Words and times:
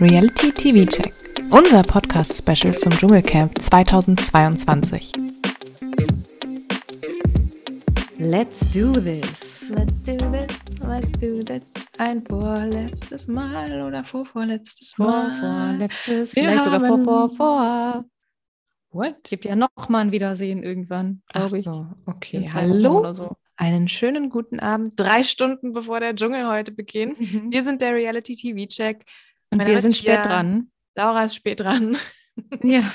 Reality 0.00 0.50
TV 0.52 0.86
Check, 0.86 1.12
unser 1.50 1.82
Podcast-Special 1.82 2.74
zum 2.76 2.90
Dschungelcamp 2.92 3.58
2022. 3.58 5.12
Let's 8.18 8.60
do 8.72 8.92
this. 8.92 9.68
Let's 9.70 10.02
do 10.02 10.16
this, 10.16 10.56
let's 10.82 11.12
do 11.20 11.40
this. 11.40 11.72
Ein 11.98 12.24
vorletztes 12.24 13.28
Mal 13.28 13.82
oder 13.82 14.02
vorvorletztes 14.02 14.98
Mal. 14.98 15.30
Vorvorletztes, 15.38 16.34
Wir 16.34 16.44
vielleicht 16.44 16.64
sogar 16.64 16.80
vor, 16.80 16.98
vor, 16.98 17.30
vor. 17.30 18.04
What? 18.92 19.22
Gibt 19.28 19.44
ja 19.44 19.54
noch 19.54 19.70
mal 19.88 20.00
ein 20.00 20.12
Wiedersehen 20.12 20.62
irgendwann, 20.62 21.22
Ach 21.28 21.40
glaube 21.42 21.58
ich. 21.58 21.64
so, 21.64 21.86
okay. 22.06 22.48
Hallo, 22.52 22.98
Oder 23.00 23.14
so. 23.14 23.36
einen 23.56 23.86
schönen 23.86 24.30
guten 24.30 24.58
Abend. 24.58 24.98
Drei 24.98 25.22
Stunden 25.22 25.72
bevor 25.72 26.00
der 26.00 26.16
Dschungel 26.16 26.48
heute 26.48 26.72
beginnt. 26.72 27.16
Wir 27.20 27.62
sind 27.62 27.80
der 27.82 27.94
Reality 27.94 28.34
TV 28.34 28.66
Check. 28.66 29.04
Und 29.50 29.58
meine 29.58 29.70
wir 29.70 29.80
sind 29.82 29.90
wir- 29.92 30.14
spät 30.14 30.24
dran. 30.24 30.70
Laura 30.96 31.24
ist 31.24 31.34
spät 31.36 31.60
dran. 31.60 31.96
Ja. 32.62 32.90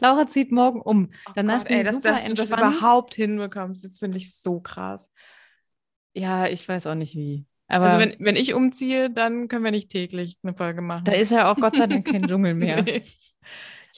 Laura 0.00 0.26
zieht 0.26 0.50
morgen 0.50 0.80
um. 0.80 1.10
Oh 1.28 1.32
Danach 1.36 1.58
Gott, 1.62 1.70
ey, 1.70 1.84
dass, 1.84 2.00
dass 2.00 2.24
du 2.24 2.34
das 2.34 2.50
überhaupt 2.50 3.14
hinbekommst, 3.14 3.84
das 3.84 3.98
finde 4.00 4.16
ich 4.18 4.34
so 4.36 4.58
krass. 4.60 5.08
Ja, 6.14 6.46
ich 6.48 6.66
weiß 6.68 6.86
auch 6.88 6.96
nicht 6.96 7.14
wie. 7.14 7.46
Aber 7.68 7.84
Also 7.86 7.98
wenn, 7.98 8.14
wenn 8.18 8.34
ich 8.36 8.54
umziehe, 8.54 9.08
dann 9.10 9.46
können 9.48 9.64
wir 9.64 9.70
nicht 9.70 9.90
täglich 9.90 10.36
eine 10.42 10.54
Folge 10.54 10.80
machen. 10.82 11.04
da 11.04 11.12
ist 11.12 11.30
ja 11.30 11.50
auch 11.50 11.56
Gott 11.56 11.76
sei 11.76 11.86
Dank 11.86 12.06
kein 12.10 12.26
Dschungel 12.26 12.54
mehr. 12.54 12.82
Nee. 12.84 13.02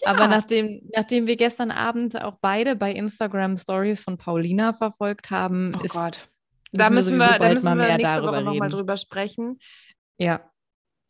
Aber 0.05 0.25
Ja. 0.25 0.29
nachdem, 0.29 0.83
nachdem 0.95 1.27
wir 1.27 1.37
gestern 1.37 1.71
Abend 1.71 2.21
auch 2.23 2.37
beide 2.43 2.77
bei 2.77 2.93
Instagram 2.93 3.57
Stories 3.57 4.03
von 4.03 4.19
Paulina 4.19 4.75
verfolgt 4.75 5.31
haben, 5.31 5.73
Oh 5.81 5.83
ist, 5.83 5.93
Gott. 5.95 6.29
Da 6.73 6.91
müssen 6.91 7.19
sowieso 7.19 7.33
wir, 7.33 7.39
da 7.39 7.53
müssen 7.55 7.79
wir 7.79 7.97
nächste 7.97 8.21
darüber 8.21 8.33
Woche 8.33 8.43
nochmal 8.45 8.69
drüber 8.69 8.99
sprechen. 8.99 9.59
Ja, 10.19 10.51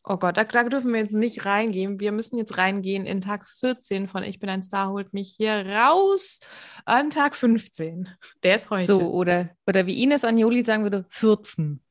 Oh 0.09 0.15
Gott, 0.15 0.37
da, 0.37 0.45
da 0.45 0.63
dürfen 0.63 0.93
wir 0.93 1.01
jetzt 1.01 1.13
nicht 1.13 1.45
reingehen. 1.45 1.99
Wir 1.99 2.13
müssen 2.13 2.37
jetzt 2.37 2.57
reingehen 2.57 3.05
in 3.05 3.19
Tag 3.19 3.45
14 3.45 4.07
von 4.07 4.23
Ich 4.23 4.39
bin 4.39 4.49
ein 4.49 4.63
Star, 4.63 4.89
holt 4.89 5.13
mich 5.13 5.35
hier 5.37 5.65
raus 5.65 6.39
an 6.85 7.09
Tag 7.09 7.35
15. 7.35 8.07
Der 8.41 8.55
ist 8.55 8.69
heute. 8.69 8.93
so, 8.93 9.11
oder, 9.11 9.49
oder 9.65 9.85
wie 9.85 10.01
Ines 10.01 10.23
Agnoli 10.23 10.63
sagen 10.63 10.83
würde, 10.83 11.05
14. 11.09 11.81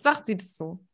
Sagt 0.00 0.26
sie 0.26 0.36
das 0.36 0.56
so? 0.56 0.84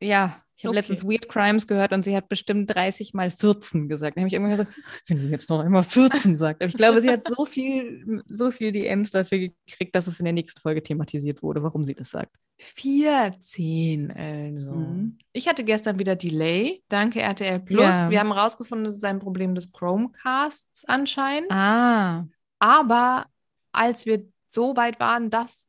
Ja, 0.00 0.40
ich 0.56 0.64
habe 0.64 0.70
Okay. 0.76 0.78
letztens 0.88 1.04
Weird 1.04 1.28
Crimes 1.28 1.66
gehört 1.66 1.92
und 1.92 2.04
sie 2.04 2.16
hat 2.16 2.28
bestimmt 2.28 2.74
30 2.74 3.12
mal 3.14 3.30
14 3.30 3.88
gesagt. 3.88 4.16
Dann 4.16 4.22
habe 4.22 4.28
ich 4.28 4.34
irgendwann 4.34 4.56
gesagt, 4.56 4.72
wenn 5.08 5.18
sie 5.18 5.28
jetzt 5.28 5.50
noch 5.50 5.60
einmal 5.60 5.82
14 5.82 6.36
sagt. 6.38 6.62
Aber 6.62 6.68
ich 6.68 6.76
glaube, 6.76 7.02
sie 7.02 7.10
hat 7.10 7.24
so 7.28 7.44
viel, 7.44 8.22
so 8.26 8.50
viel 8.50 8.72
DMs 8.72 9.10
dafür 9.10 9.38
gekriegt, 9.38 9.94
dass 9.94 10.06
es 10.06 10.18
in 10.18 10.24
der 10.24 10.32
nächsten 10.32 10.60
Folge 10.60 10.82
thematisiert 10.82 11.42
wurde, 11.42 11.62
warum 11.62 11.82
sie 11.84 11.94
das 11.94 12.10
sagt. 12.10 12.34
14, 12.58 14.10
also. 14.12 14.72
Mhm. 14.72 15.18
Ich 15.32 15.46
hatte 15.48 15.62
gestern 15.64 15.98
wieder 15.98 16.16
Delay. 16.16 16.82
Danke, 16.88 17.20
RTL 17.20 17.60
Plus. 17.60 17.80
Ja. 17.82 18.10
Wir 18.10 18.20
haben 18.20 18.32
herausgefunden, 18.32 18.86
es 18.86 18.94
ist 18.94 19.04
ein 19.04 19.18
Problem 19.18 19.54
des 19.54 19.72
Chromecasts 19.72 20.84
anscheinend. 20.86 21.50
Ah, 21.50 22.26
Aber 22.58 23.26
als 23.72 24.06
wir 24.06 24.24
so 24.48 24.74
weit 24.76 24.98
waren, 25.00 25.28
das 25.28 25.65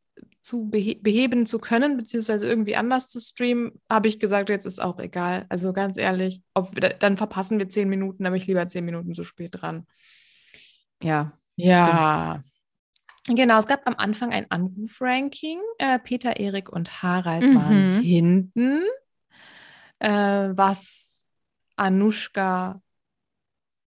zu 0.48 0.70
behe 0.70 0.96
beheben 0.96 1.46
zu 1.46 1.60
können, 1.60 1.98
beziehungsweise 1.98 2.48
irgendwie 2.48 2.78
anders 2.78 3.10
zu 3.10 3.20
streamen, 3.20 3.74
habe 3.90 4.08
ich 4.08 4.18
gesagt, 4.18 4.50
jetzt 4.50 4.66
ist 4.66 4.82
auch 4.82 4.98
egal. 4.98 5.46
Also 5.50 5.74
ganz 5.74 5.98
ehrlich, 5.98 6.42
ob 6.54 6.74
dann 7.02 7.18
verpassen 7.18 7.60
wir 7.60 7.68
zehn 7.68 7.90
Minuten, 7.90 8.26
aber 8.26 8.38
ich 8.38 8.48
lieber 8.48 8.66
zehn 8.70 8.86
Minuten 8.86 9.14
zu 9.14 9.24
spät 9.24 9.50
dran. 9.52 9.86
ja. 11.04 11.34
Ja. 11.58 12.42
Genau, 13.28 13.60
es 13.60 13.68
gab 13.68 13.86
am 13.86 13.96
Anfang 13.98 14.32
ein 14.32 14.50
Anrufranking. 14.50 15.60
Äh, 15.80 16.00
Peter, 16.00 16.40
Erik 16.40 16.70
und 16.72 17.04
Harald 17.04 17.44
waren 17.54 17.98
Mhm. 17.98 18.02
hinten, 18.02 18.84
äh, 20.00 20.10
was 20.54 21.28
Anushka, 21.76 22.82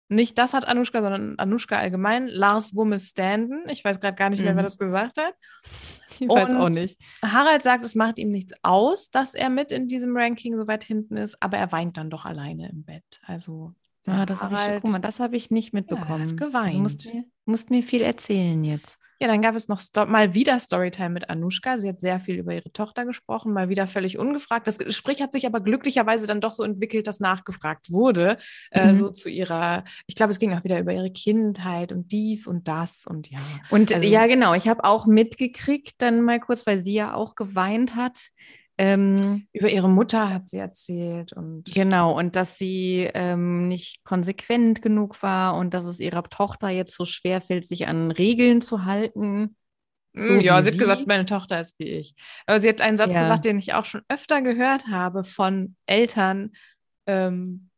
nicht 0.09 0.39
das 0.39 0.55
hat 0.55 0.67
Anushka, 0.67 1.03
sondern 1.03 1.39
Anushka 1.39 1.77
allgemein, 1.79 2.27
Lars 2.29 2.75
Wumme 2.75 2.99
standen. 2.99 3.69
Ich 3.69 3.85
weiß 3.85 4.01
gerade 4.01 4.17
gar 4.17 4.31
nicht 4.31 4.41
mehr, 4.41 4.55
wer 4.57 4.63
Mhm. 4.63 4.67
das 4.67 4.79
gesagt 4.79 5.19
hat. 5.19 5.35
Ich 6.21 6.29
weiß 6.29 6.51
auch 6.57 6.65
Und- 6.65 6.75
nicht. 6.75 6.99
Harald 7.25 7.63
sagt, 7.63 7.85
es 7.87 7.95
macht 7.95 8.19
ihm 8.19 8.31
nichts 8.33 8.53
aus, 8.63 9.11
dass 9.11 9.35
er 9.35 9.51
mit 9.51 9.71
in 9.71 9.87
diesem 9.87 10.17
Ranking 10.17 10.57
so 10.57 10.67
weit 10.67 10.83
hinten 10.83 11.17
ist, 11.17 11.41
aber 11.41 11.59
er 11.59 11.71
weint 11.71 11.97
dann 11.97 12.11
doch 12.11 12.25
alleine 12.25 12.69
im 12.71 12.83
Bett. 12.83 13.05
Also, 13.25 13.73
Ah, 14.05 14.27
das 14.27 14.43
habe 14.43 14.55
ich, 14.55 14.81
guck 14.83 14.91
mal, 14.91 14.99
das 14.99 15.21
habe 15.21 15.37
ich 15.37 15.51
nicht 15.53 15.73
mitbekommen. 15.75 16.37
geweint. 16.37 16.69
Also 16.71 16.79
musst, 16.81 17.15
mir, 17.15 17.25
musst 17.45 17.71
mir 17.71 17.83
viel 17.85 18.01
erzählen 18.03 18.65
jetzt. 18.65 18.99
Ja, 19.21 19.27
dann 19.27 19.43
gab 19.43 19.57
es 19.57 19.67
noch 19.67 19.81
Sto 19.81 20.07
mal 20.07 20.35
wieder 20.35 20.61
Storytime 20.61 21.11
mit 21.11 21.29
Anushka. 21.29 21.77
Sie 21.79 21.89
hat 21.89 22.01
sehr 22.01 22.21
viel 22.21 22.37
über 22.37 22.55
ihre 22.55 22.73
Tochter 22.73 23.05
gesprochen, 23.05 23.53
mal 23.53 23.69
wieder 23.69 23.89
völlig 23.89 24.17
ungefragt. 24.17 24.69
Das 24.69 24.79
Gespräch 24.79 25.21
hat 25.21 25.33
sich 25.33 25.45
aber 25.45 25.61
glücklicherweise 25.61 26.29
dann 26.29 26.41
doch 26.41 26.53
so 26.55 26.63
entwickelt, 26.63 27.09
dass 27.09 27.19
nachgefragt 27.19 27.91
wurde. 27.91 28.39
Äh, 28.71 28.93
Mhm. 28.93 28.97
so 28.97 29.11
zu 29.11 29.29
ihrer, 29.29 29.83
ich 30.07 30.15
glaube, 30.15 30.31
es 30.31 30.39
ging 30.39 30.53
auch 30.55 30.63
wieder 30.63 30.79
über 30.79 30.93
ihre 30.93 31.11
Kindheit 31.11 31.91
und 31.93 32.13
dies 32.13 32.47
und 32.47 32.69
das 32.69 33.07
und 33.07 33.29
ja. 33.29 33.41
Und 33.71 33.93
Also- 33.93 34.07
ja, 34.07 34.27
genau, 34.29 34.55
ich 34.55 34.69
habe 34.69 34.85
auch 34.85 35.07
mitgekriegt, 35.07 35.95
dann 35.99 36.23
mal 36.23 36.39
kurz, 36.39 36.65
weil 36.67 36.81
sie 36.81 36.95
ja 36.95 37.15
auch 37.15 37.35
geweint 37.35 37.97
hat. 37.97 38.29
Ähm, 38.79 39.47
Über 39.53 39.69
ihre 39.69 39.89
Mutter 39.89 40.33
hat 40.33 40.49
sie 40.49 40.59
erzählt 40.59 41.33
und 41.33 41.65
genau, 41.75 42.17
und 42.17 42.37
dass 42.37 42.59
sie 42.59 43.11
ähm, 43.13 43.67
nicht 43.69 44.05
konsequent 44.05 44.83
genug 44.83 45.21
war 45.23 45.57
und 45.57 45.75
dass 45.75 45.85
es 45.85 45.99
ihrer 45.99 46.23
Tochter 46.23 46.69
jetzt 46.69 46.95
so 46.95 47.05
schwer 47.05 47.41
fällt, 47.41 47.67
sich 47.67 47.89
an 47.89 48.11
Regeln 48.13 48.61
zu 48.61 48.85
halten. 48.85 49.57
Mm, 50.13 50.27
so 50.27 50.41
ja, 50.41 50.63
sie 50.63 50.71
hat 50.71 50.79
gesagt, 50.79 51.07
meine 51.07 51.27
Tochter 51.27 51.61
ist 51.61 51.79
wie 51.81 51.89
ich. 51.89 52.15
Aber 52.47 52.61
sie 52.61 52.69
hat 52.69 52.81
einen 52.81 52.97
Satz 52.97 53.15
Ja. 53.15 53.21
gesagt, 53.23 53.45
den 53.45 53.59
ich 53.59 53.75
auch 53.75 53.85
schon 53.85 54.03
öfter 54.09 54.43
gehört 54.43 54.87
habe 54.87 55.25
von 55.25 55.75
Eltern, 55.87 56.53
ähm, 57.07 57.69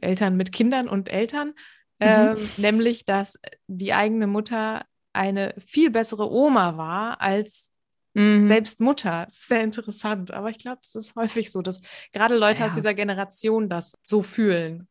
Eltern 0.00 0.36
mit 0.36 0.52
Kindern 0.52 0.88
und 0.88 1.08
Eltern, 1.08 1.54
ähm, 2.00 2.50
nämlich, 2.56 3.04
dass 3.04 3.38
die 3.66 3.94
eigene 3.94 4.26
Mutter 4.26 4.84
eine 5.12 5.54
viel 5.64 5.90
bessere 5.90 6.30
Oma 6.30 6.76
war 6.76 7.20
als 7.20 7.73
Mhm. 8.14 8.48
selbst 8.48 8.80
Mutter. 8.80 9.26
Sehr 9.28 9.62
interessant, 9.62 10.32
aber 10.32 10.50
ich 10.50 10.58
glaube, 10.58 10.78
das 10.82 10.94
ist 10.94 11.14
häufig 11.16 11.50
so, 11.52 11.62
dass 11.62 11.80
gerade 12.12 12.36
Leute 12.36 12.60
Ja. 12.62 12.66
aus 12.68 12.74
dieser 12.74 12.94
Generation 12.94 13.68
das 13.68 13.94
so 14.02 14.22
fühlen. 14.22 14.88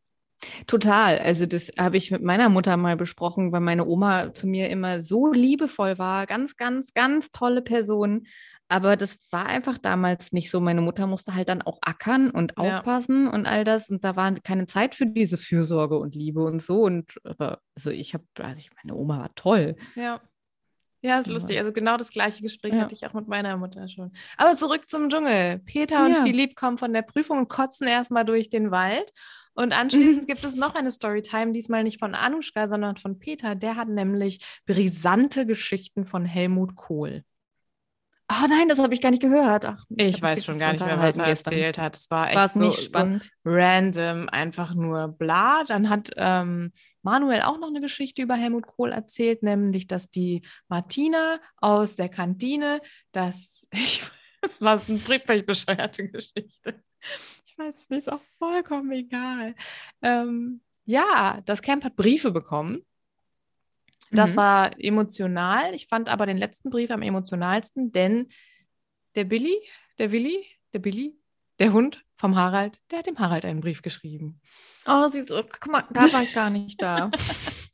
Total. 0.68 1.20
Also 1.20 1.46
das 1.46 1.72
habe 1.80 1.96
ich 1.96 2.12
mit 2.12 2.22
meiner 2.22 2.50
Mutter 2.50 2.76
mal 2.76 2.98
besprochen, 2.98 3.52
weil 3.54 3.62
meine 3.62 3.86
Oma 3.86 4.34
zu 4.34 4.46
mir 4.46 4.70
immer 4.70 5.02
so 5.02 5.32
liebevoll 5.32 5.98
war. 5.98 6.26
Ganz, 6.26 6.58
ganz, 6.58 6.94
ganz 6.94 7.32
tolle 7.32 7.62
Person. 7.62 8.28
Aber 8.68 8.98
das 8.98 9.32
war 9.32 9.46
einfach 9.46 9.78
damals 9.78 10.32
nicht 10.34 10.50
so. 10.50 10.60
Meine 10.60 10.82
Mutter 10.82 11.08
musste 11.08 11.36
halt 11.36 11.48
dann 11.48 11.62
auch 11.62 11.78
ackern 11.82 12.30
und 12.30 12.54
Ja. 12.58 12.78
aufpassen 12.78 13.28
und 13.30 13.46
all 13.46 13.64
das. 13.64 13.90
Und 13.90 14.04
da 14.04 14.16
war 14.18 14.34
keine 14.42 14.68
Zeit 14.68 14.96
für 14.96 15.06
diese 15.06 15.38
Fürsorge 15.38 15.98
und 15.98 16.14
Liebe 16.16 16.44
und 16.44 16.62
so. 16.62 16.82
Und 16.82 17.20
aber 17.24 17.60
also 17.76 17.92
ich 17.92 18.14
habe, 18.14 18.26
also 18.40 18.60
ich, 18.60 18.70
meine 18.84 18.96
Oma 18.98 19.20
war 19.20 19.36
toll. 19.36 19.76
Ja. 19.96 20.20
Ja, 21.04 21.20
ist 21.20 21.28
Ja. 21.28 21.34
lustig. 21.34 21.58
Also 21.60 21.72
genau 21.74 21.98
das 21.98 22.10
gleiche 22.10 22.42
Gespräch 22.42 22.74
Ja. 22.74 22.82
hatte 22.82 22.94
ich 22.96 23.06
auch 23.06 23.14
mit 23.14 23.28
meiner 23.28 23.58
Mutter 23.58 23.88
schon. 23.90 24.12
Aber 24.38 24.56
zurück 24.56 24.90
zum 24.90 25.10
Dschungel. 25.10 25.60
Peter 25.60 26.06
und 26.06 26.14
Ja. 26.14 26.24
Philipp 26.24 26.56
kommen 26.56 26.78
von 26.78 26.94
der 26.94 27.02
Prüfung 27.02 27.40
und 27.40 27.50
kotzen 27.50 27.88
erstmal 27.88 28.24
durch 28.26 28.50
den 28.50 28.72
Wald. 28.72 29.12
Und 29.54 29.68
Mhm. 29.68 29.74
anschließend 29.74 30.28
gibt 30.28 30.44
es 30.44 30.56
noch 30.56 30.74
eine 30.76 30.90
Storytime, 30.92 31.52
diesmal 31.52 31.84
nicht 31.84 32.00
von 32.00 32.16
Anushka, 32.16 32.68
sondern 32.68 32.96
von 32.98 33.20
Peter. 33.20 33.54
Der 33.54 33.76
hat 33.76 33.90
nämlich 33.90 34.44
brisante 34.66 35.46
Geschichten 35.46 36.06
von 36.06 36.26
Helmut 36.26 36.76
Kohl. 36.76 37.24
Oh 38.36 38.48
nein, 38.50 38.68
das 38.68 38.80
habe 38.80 38.94
ich 38.94 39.02
gar 39.02 39.12
nicht 39.12 39.22
gehört. 39.22 39.66
Ach, 39.66 39.86
Ich 39.90 40.22
mich 40.22 40.22
weiß 40.22 40.46
schon 40.46 40.60
gar 40.60 40.72
nicht 40.72 40.86
mehr, 40.86 40.98
was 41.00 41.18
er 41.18 41.26
gestern. 41.26 41.54
erzählt 41.54 41.78
hat. 41.78 41.96
Es 41.96 42.10
war 42.10 42.28
echt 42.28 42.36
War 42.36 42.46
es 42.46 42.54
so, 42.54 42.60
nicht 42.62 42.78
so 42.78 42.84
spannend? 42.84 43.30
random, 43.46 44.28
einfach 44.30 44.74
nur 44.74 45.10
bla. 45.10 45.64
Dann 45.66 45.90
hat 45.90 46.12
ähm, 46.18 46.72
Manuel 47.04 47.42
auch 47.42 47.60
noch 47.60 47.68
eine 47.68 47.82
Geschichte 47.82 48.22
über 48.22 48.36
Helmut 48.36 48.66
Kohl 48.66 48.92
erzählt, 48.92 49.44
nämlich, 49.44 49.88
dass 49.88 50.10
die 50.10 50.42
Martina 50.68 51.40
aus 51.58 51.96
der 51.96 52.10
Kantine, 52.10 52.82
dass 53.12 53.68
ich, 53.74 54.02
das 54.42 54.62
war 54.62 54.82
eine 54.88 54.98
völlig 55.00 55.46
bescheuerte 55.46 56.10
Geschichte. 56.10 56.82
Ich 57.46 57.58
weiß 57.58 57.78
es 57.82 57.90
nicht, 57.90 58.00
ist 58.08 58.12
auch 58.12 58.22
vollkommen 58.40 58.92
egal. 58.92 59.54
Ähm, 60.02 60.62
ja, 60.86 61.40
das 61.46 61.62
Camp 61.62 61.84
hat 61.84 61.96
Briefe 61.96 62.32
bekommen. 62.32 62.82
Das 64.14 64.34
Mhm. 64.34 64.38
war 64.38 64.80
emotional. 64.80 65.74
Ich 65.74 65.88
fand 65.88 66.08
aber 66.10 66.26
den 66.26 66.38
letzten 66.38 66.70
Brief 66.70 66.92
am 66.92 67.02
emotionalsten, 67.02 67.92
denn 67.92 68.28
der 69.16 69.26
Billy, 69.26 69.56
der 69.98 70.12
Willi, 70.12 70.46
der 70.74 70.80
Billy, 70.80 71.16
der 71.60 71.74
Hund 71.74 72.04
vom 72.18 72.36
Harald, 72.36 72.80
der 72.92 73.00
hat 73.00 73.08
dem 73.08 73.20
Harald 73.20 73.44
einen 73.46 73.62
Brief 73.62 73.82
geschrieben. 73.82 74.40
Oh, 74.86 75.08
sie 75.08 75.24
so, 75.24 75.42
guck 75.44 75.72
mal, 75.72 75.84
da 75.92 76.12
war 76.14 76.24
ich 76.24 76.34
gar 76.34 76.50
nicht 76.50 76.82
da. 76.82 77.10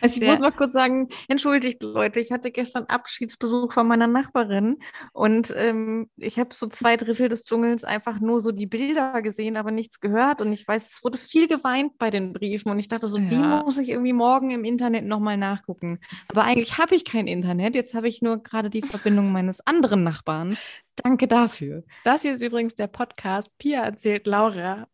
Also 0.00 0.14
ich 0.14 0.20
Der- 0.20 0.30
muss 0.30 0.38
mal 0.40 0.52
kurz 0.52 0.72
sagen, 0.72 1.08
entschuldigt 1.28 1.82
Leute, 1.82 2.20
ich 2.20 2.32
hatte 2.32 2.50
gestern 2.50 2.84
Abschiedsbesuch 2.84 3.72
von 3.72 3.86
meiner 3.86 4.06
Nachbarin 4.06 4.78
und 5.12 5.52
ähm, 5.56 6.08
ich 6.16 6.38
habe 6.38 6.54
so 6.54 6.66
zwei 6.66 6.96
Drittel 6.96 7.28
des 7.28 7.44
Dschungels 7.44 7.84
einfach 7.84 8.20
nur 8.20 8.40
so 8.40 8.52
die 8.52 8.66
Bilder 8.66 9.22
gesehen, 9.22 9.56
aber 9.56 9.70
nichts 9.70 10.00
gehört 10.00 10.40
und 10.40 10.52
ich 10.52 10.66
weiß, 10.66 10.90
es 10.90 11.04
wurde 11.04 11.18
viel 11.18 11.48
geweint 11.48 11.98
bei 11.98 12.10
den 12.10 12.32
Briefen 12.32 12.70
und 12.70 12.78
ich 12.78 12.88
dachte 12.88 13.08
so, 13.08 13.18
die 13.18 13.34
Ja. 13.34 13.62
muss 13.62 13.78
ich 13.78 13.90
irgendwie 13.90 14.12
morgen 14.12 14.50
im 14.50 14.64
Internet 14.64 15.04
nochmal 15.06 15.36
nachgucken. 15.36 15.98
Aber 16.28 16.44
eigentlich 16.44 16.78
habe 16.78 16.94
ich 16.94 17.04
kein 17.04 17.26
Internet, 17.26 17.74
jetzt 17.74 17.94
habe 17.94 18.08
ich 18.08 18.22
nur 18.22 18.42
gerade 18.42 18.70
die 18.70 18.82
Verbindung 18.82 19.32
meines 19.32 19.60
anderen 19.66 20.02
Nachbarn. 20.02 20.56
Danke 20.96 21.28
dafür. 21.28 21.84
Das 22.04 22.22
hier 22.22 22.34
ist 22.34 22.42
übrigens 22.42 22.74
der 22.74 22.86
Podcast 22.88 23.56
Pia 23.58 23.82
erzählt 23.82 24.26
Laura 24.26 24.86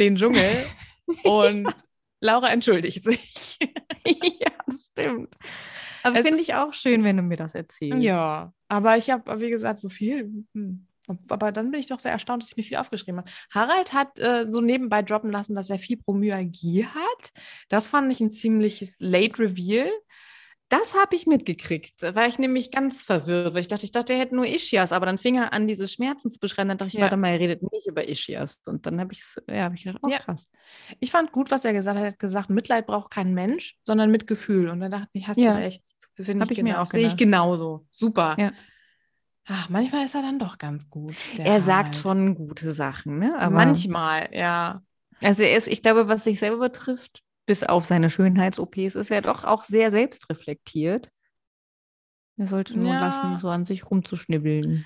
den 0.00 0.16
Dschungel 0.16 0.64
und 1.24 1.68
Laura 2.22 2.48
entschuldigt 2.50 3.04
sich. 3.04 3.58
ja, 4.06 4.52
das 4.66 4.86
stimmt. 4.86 5.36
Aber 6.04 6.22
finde 6.22 6.40
ich 6.40 6.54
auch 6.54 6.72
schön, 6.72 7.04
wenn 7.04 7.16
du 7.16 7.22
mir 7.22 7.36
das 7.36 7.54
erzählst. 7.54 8.02
Ja, 8.02 8.52
aber 8.68 8.96
ich 8.96 9.10
habe, 9.10 9.40
wie 9.40 9.50
gesagt, 9.50 9.78
so 9.78 9.88
viel. 9.88 10.44
hm. 10.54 10.86
Aber 11.28 11.50
dann 11.50 11.72
bin 11.72 11.80
ich 11.80 11.88
doch 11.88 11.98
sehr 11.98 12.12
erstaunt, 12.12 12.42
dass 12.42 12.52
ich 12.52 12.56
mir 12.56 12.62
viel 12.62 12.76
aufgeschrieben 12.76 13.18
habe. 13.18 13.30
Harald 13.50 13.92
hat 13.92 14.20
äh, 14.20 14.46
so 14.48 14.60
nebenbei 14.60 15.02
droppen 15.02 15.32
lassen, 15.32 15.54
dass 15.56 15.68
er 15.68 15.80
Fibromyalgie 15.80 16.86
hat. 16.86 17.32
Das 17.68 17.88
fand 17.88 18.10
ich 18.12 18.20
ein 18.20 18.30
ziemliches 18.30 18.96
Late 19.00 19.40
Reveal. 19.40 19.90
Das 20.72 20.94
habe 20.94 21.14
ich 21.14 21.26
mitgekriegt. 21.26 22.02
Da 22.02 22.14
war 22.14 22.26
ich 22.26 22.38
nämlich 22.38 22.70
ganz 22.70 23.02
verwirrt, 23.02 23.52
weil 23.52 23.60
ich 23.60 23.68
dachte, 23.68 23.84
ich 23.84 23.92
dachte, 23.92 24.14
er 24.14 24.20
hätte 24.20 24.34
nur 24.34 24.46
Ischias, 24.46 24.90
aber 24.92 25.04
dann 25.04 25.18
fing 25.18 25.36
er 25.36 25.52
an, 25.52 25.66
diese 25.68 25.86
Schmerzen 25.86 26.30
zu 26.30 26.38
beschreiben. 26.40 26.70
Dann 26.70 26.78
dachte 26.78 26.88
ich, 26.88 26.94
Ja. 26.94 27.02
warte 27.02 27.18
mal, 27.18 27.28
er 27.28 27.40
redet 27.40 27.70
nicht 27.70 27.86
über 27.86 28.08
Ischias. 28.08 28.62
Und 28.64 28.86
dann 28.86 28.98
habe 28.98 29.12
ich 29.12 29.22
ja, 29.48 29.64
hab 29.64 29.74
ich 29.74 29.84
gedacht, 29.84 30.00
oh 30.02 30.08
Ja. 30.08 30.20
krass. 30.20 30.44
Ich 30.98 31.10
fand 31.10 31.30
gut, 31.30 31.50
was 31.50 31.66
er 31.66 31.74
gesagt 31.74 31.98
hat. 31.98 32.04
Er 32.06 32.12
hat 32.12 32.18
gesagt, 32.18 32.48
Mitleid 32.48 32.86
braucht 32.86 33.10
kein 33.10 33.34
Mensch, 33.34 33.76
sondern 33.84 34.10
Mitgefühl. 34.10 34.70
Und 34.70 34.80
dann 34.80 34.90
dachte 34.90 35.08
ich, 35.12 35.28
hast 35.28 35.36
Ja. 35.36 35.52
du 35.52 35.58
recht. 35.58 35.84
Finde 36.16 36.44
ich, 36.46 36.50
ich 36.52 36.62
mir 36.62 36.70
genau. 36.70 36.82
auch 36.82 36.90
Sehe 36.90 37.06
ich 37.06 37.18
genauso. 37.18 37.86
Super. 37.90 38.34
Ja. 38.38 38.52
Ach, 39.46 39.68
manchmal 39.68 40.06
ist 40.06 40.14
er 40.14 40.22
dann 40.22 40.38
doch 40.38 40.56
ganz 40.56 40.88
gut. 40.88 41.16
Er 41.36 41.60
sagt 41.60 41.80
Harald. 41.88 41.96
schon 41.96 42.34
gute 42.34 42.72
Sachen, 42.72 43.18
ne? 43.18 43.36
Aber 43.38 43.54
manchmal, 43.54 44.30
ja. 44.32 44.82
Also 45.20 45.42
er 45.42 45.56
ist, 45.58 45.68
ich 45.68 45.82
glaube, 45.82 46.08
was 46.08 46.24
sich 46.24 46.38
selber 46.38 46.58
betrifft, 46.58 47.22
bis 47.46 47.64
auf 47.64 47.84
seine 47.84 48.10
Schönheits-OPs, 48.10 48.94
ist 48.94 49.10
er 49.10 49.22
doch 49.22 49.44
auch 49.44 49.64
sehr 49.64 49.90
selbstreflektiert. 49.90 51.10
Er 52.38 52.46
sollte 52.46 52.78
nur 52.78 52.94
Ja. 52.94 53.00
lassen, 53.00 53.36
so 53.36 53.48
an 53.48 53.66
sich 53.66 53.90
rumzuschnibbeln. 53.90 54.84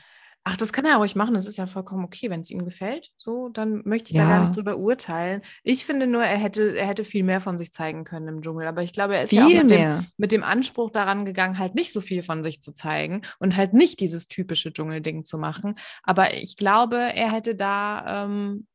Ach, 0.49 0.57
das 0.57 0.73
kann 0.73 0.85
er 0.85 0.97
ruhig 0.99 1.17
machen. 1.17 1.35
Das 1.35 1.47
ist 1.47 1.57
ja 1.57 1.67
vollkommen 1.67 2.05
okay, 2.05 2.31
wenn 2.31 2.41
es 2.41 2.51
ihm 2.51 2.65
gefällt. 2.65 3.11
So, 3.19 3.49
dann 3.49 3.83
möchte 3.85 4.11
ich 4.11 4.17
da 4.17 4.23
Ja. 4.23 4.29
gar 4.29 4.41
nicht 4.41 4.55
drüber 4.55 4.77
urteilen. 4.79 5.43
Ich 5.65 5.85
finde 5.85 6.07
nur, 6.07 6.23
er 6.23 6.37
hätte, 6.39 6.77
er 6.77 6.87
hätte 6.87 7.05
viel 7.05 7.25
mehr 7.25 7.41
von 7.41 7.59
sich 7.59 7.73
zeigen 7.73 8.05
können 8.05 8.29
im 8.29 8.43
Dschungel. 8.43 8.69
Aber 8.69 8.83
ich 8.85 8.93
glaube, 8.93 9.17
er 9.17 9.25
ist 9.25 9.33
ja 9.33 9.43
auch 9.45 9.49
Viel 9.49 9.63
mit 9.65 9.71
dem, 9.73 10.07
mit 10.19 10.31
dem 10.31 10.45
Anspruch 10.45 10.91
daran 10.93 11.25
gegangen, 11.25 11.59
halt 11.59 11.75
nicht 11.75 11.93
so 11.93 12.01
viel 12.01 12.23
von 12.23 12.45
sich 12.45 12.61
zu 12.61 12.73
zeigen 12.73 13.23
und 13.41 13.57
halt 13.57 13.73
nicht 13.75 13.99
dieses 13.99 14.29
typische 14.29 14.73
Dschungelding 14.73 15.25
zu 15.25 15.37
machen. 15.37 15.75
Aber 16.05 16.35
ich 16.35 16.57
glaube, 16.57 16.97
er 16.97 17.33
hätte 17.33 17.57
da, 17.57 18.25
ähm, 18.27 18.69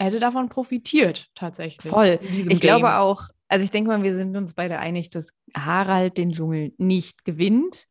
hätte 0.00 0.18
davon 0.18 0.48
profitiert, 0.48 1.28
tatsächlich. 1.34 1.90
Voll. 1.90 2.18
Ich 2.22 2.60
glaube 2.60 2.86
Game. 2.86 2.92
auch, 2.92 3.28
also 3.48 3.64
ich 3.64 3.70
denke 3.70 3.88
mal, 3.88 4.02
wir 4.02 4.14
sind 4.14 4.36
uns 4.36 4.54
beide 4.54 4.78
einig, 4.78 5.10
dass 5.10 5.30
Harald 5.56 6.18
den 6.18 6.32
Dschungel 6.32 6.72
nicht 6.78 7.24
gewinnt. 7.24 7.86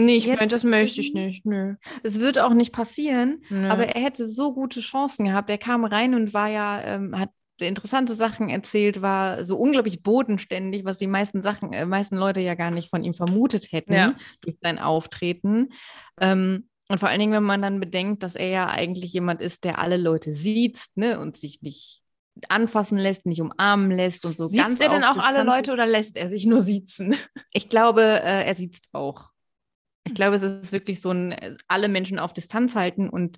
Nee, 0.00 0.16
ich 0.16 0.28
meine, 0.28 0.46
das 0.46 0.62
möchte 0.62 1.00
ich 1.00 1.12
nicht. 1.12 1.44
Nö. 1.44 1.74
Es 2.04 2.20
wird 2.20 2.38
auch 2.38 2.54
nicht 2.54 2.72
passieren, 2.72 3.42
Nö. 3.50 3.68
aber 3.68 3.86
er 3.88 4.00
hätte 4.00 4.28
so 4.28 4.54
gute 4.54 4.80
Chancen 4.80 5.24
gehabt. 5.24 5.50
Er 5.50 5.58
kam 5.58 5.84
rein 5.84 6.14
und 6.14 6.32
war 6.32 6.48
ja, 6.48 6.80
ähm, 6.84 7.18
hat 7.18 7.30
interessante 7.60 8.14
Sachen 8.14 8.48
erzählt, 8.48 9.02
war 9.02 9.44
so 9.44 9.56
unglaublich 9.58 10.04
bodenständig, 10.04 10.84
was 10.84 10.98
die 10.98 11.08
meisten 11.08 11.42
Sachen, 11.42 11.72
äh, 11.72 11.84
meisten 11.86 12.16
Leute 12.16 12.40
ja 12.40 12.54
gar 12.54 12.70
nicht 12.70 12.88
von 12.88 13.02
ihm 13.02 13.14
vermutet 13.14 13.72
hätten 13.72 13.94
Ja. 13.94 14.14
durch 14.42 14.56
sein 14.62 14.78
Auftreten. 14.78 15.70
Ähm, 16.20 16.68
und 16.88 16.98
vor 16.98 17.08
allen 17.08 17.20
Dingen, 17.20 17.32
wenn 17.32 17.44
man 17.44 17.62
dann 17.62 17.80
bedenkt, 17.80 18.22
dass 18.22 18.34
er 18.34 18.48
ja 18.48 18.66
eigentlich 18.68 19.12
jemand 19.12 19.42
ist, 19.42 19.64
der 19.64 19.78
alle 19.78 19.98
Leute 19.98 20.32
sieht 20.32 20.80
ne, 20.94 21.20
und 21.20 21.36
sich 21.36 21.60
nicht 21.60 22.02
anfassen 22.48 22.98
lässt, 22.98 23.26
nicht 23.26 23.40
umarmen 23.40 23.90
lässt 23.90 24.24
und 24.24 24.36
so. 24.36 24.48
Sieht 24.48 24.80
er 24.80 24.88
denn 24.88 25.04
auch 25.04 25.18
alle 25.18 25.42
Leute 25.42 25.72
oder 25.72 25.86
lässt 25.86 26.16
er 26.16 26.28
sich 26.28 26.46
nur 26.46 26.62
siezen? 26.62 27.14
ich 27.52 27.68
glaube, 27.68 28.02
äh, 28.02 28.46
er 28.46 28.54
sieht 28.54 28.78
auch. 28.92 29.30
Ich 30.06 30.14
glaube, 30.14 30.36
es 30.36 30.42
ist 30.42 30.72
wirklich 30.72 31.00
so 31.00 31.10
ein 31.10 31.32
äh, 31.32 31.56
alle 31.66 31.88
Menschen 31.88 32.18
auf 32.18 32.32
Distanz 32.32 32.74
halten 32.74 33.08
und 33.08 33.36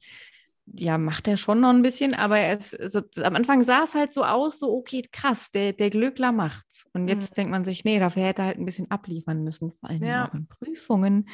ja, 0.73 0.99
macht 0.99 1.27
er 1.27 1.37
schon 1.37 1.61
noch 1.61 1.71
ein 1.71 1.83
bisschen, 1.83 2.15
aber 2.15 2.39
er 2.39 2.59
ist, 2.59 2.71
so, 2.93 3.01
am 3.25 3.35
Anfang 3.35 3.63
sah 3.63 3.83
es 3.83 3.95
halt 3.95 4.13
so 4.13 4.25
aus, 4.25 4.61
so, 4.61 4.73
okay, 4.73 5.03
krass, 5.11 5.51
der, 5.51 5.73
der 5.73 5.91
Glückler 5.91 6.31
macht's. 6.31 6.85
Und 6.93 7.09
jetzt 7.09 7.37
denkt 7.37 7.51
man 7.51 7.65
sich, 7.65 7.85
nee, 7.85 7.99
dafür 7.99 8.23
hätte 8.23 8.43
er 8.43 8.47
halt 8.47 8.59
ein 8.59 8.67
bisschen 8.67 8.89
abliefern 8.89 9.43
müssen, 9.43 9.73
vor 9.73 9.91
allem 9.91 10.05
Ja. 10.05 10.29
auch 10.29 10.35
in 10.35 10.47
Prüfungen. 10.47 11.29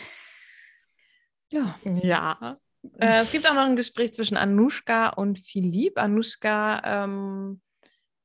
Ja. 1.50 1.76
Ja. 1.84 2.58
Äh, 2.98 3.22
es 3.22 3.32
gibt 3.32 3.48
auch 3.48 3.54
noch 3.54 3.62
ein 3.62 3.76
Gespräch 3.76 4.14
zwischen 4.14 4.36
Anushka 4.36 5.10
und 5.10 5.38
Philipp. 5.38 5.98
Anushka, 5.98 6.82
ähm, 6.84 7.60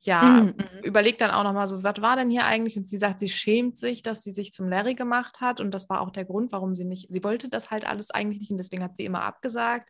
ja, 0.03 0.21
Mhm. 0.21 0.56
überlegt 0.83 1.21
dann 1.21 1.31
auch 1.31 1.44
nochmal 1.44 1.68
so, 1.68 1.83
was 1.83 2.01
war 2.01 2.15
denn 2.15 2.29
hier 2.29 2.45
eigentlich? 2.45 2.75
Und 2.77 2.88
sie 2.88 2.97
sagt, 2.97 3.19
sie 3.19 3.29
schämt 3.29 3.77
sich, 3.77 4.01
dass 4.01 4.23
sie 4.23 4.31
sich 4.31 4.51
zum 4.51 4.68
Larry 4.68 4.95
gemacht 4.95 5.41
hat. 5.41 5.59
Und 5.59 5.71
das 5.71 5.89
war 5.89 6.01
auch 6.01 6.09
der 6.12 6.25
Grund, 6.25 6.51
warum 6.51 6.75
sie 6.75 6.85
nicht, 6.85 7.07
sie 7.12 7.23
wollte 7.23 7.50
das 7.50 7.69
halt 7.69 7.85
alles 7.88 8.09
eigentlich 8.12 8.39
nicht 8.41 8.51
und 8.51 8.57
deswegen 8.57 8.83
hat 8.83 8.97
sie 8.97 9.06
immer 9.06 9.24
abgesagt. 9.24 9.89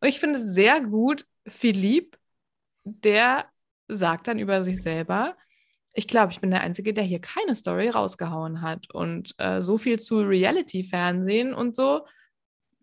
Und 0.00 0.08
ich 0.08 0.18
finde 0.20 0.38
es 0.38 0.54
sehr 0.54 0.80
gut, 0.80 1.26
Philipp, 1.46 2.16
der 2.84 3.46
sagt 3.88 4.28
dann 4.28 4.38
über 4.38 4.64
sich 4.64 4.80
selber, 4.82 5.36
ich 5.92 6.06
glaube, 6.08 6.32
ich 6.32 6.40
bin 6.40 6.50
der 6.50 6.60
Einzige, 6.62 6.94
der 6.94 7.04
hier 7.04 7.20
keine 7.20 7.54
Story 7.56 7.88
rausgehauen 7.88 8.62
hat. 8.62 8.90
Und 8.94 9.34
äh, 9.38 9.60
so 9.60 9.76
viel 9.76 9.98
zu 9.98 10.20
Reality-Fernsehen 10.22 11.52
und 11.52 11.76
so. 11.76 12.06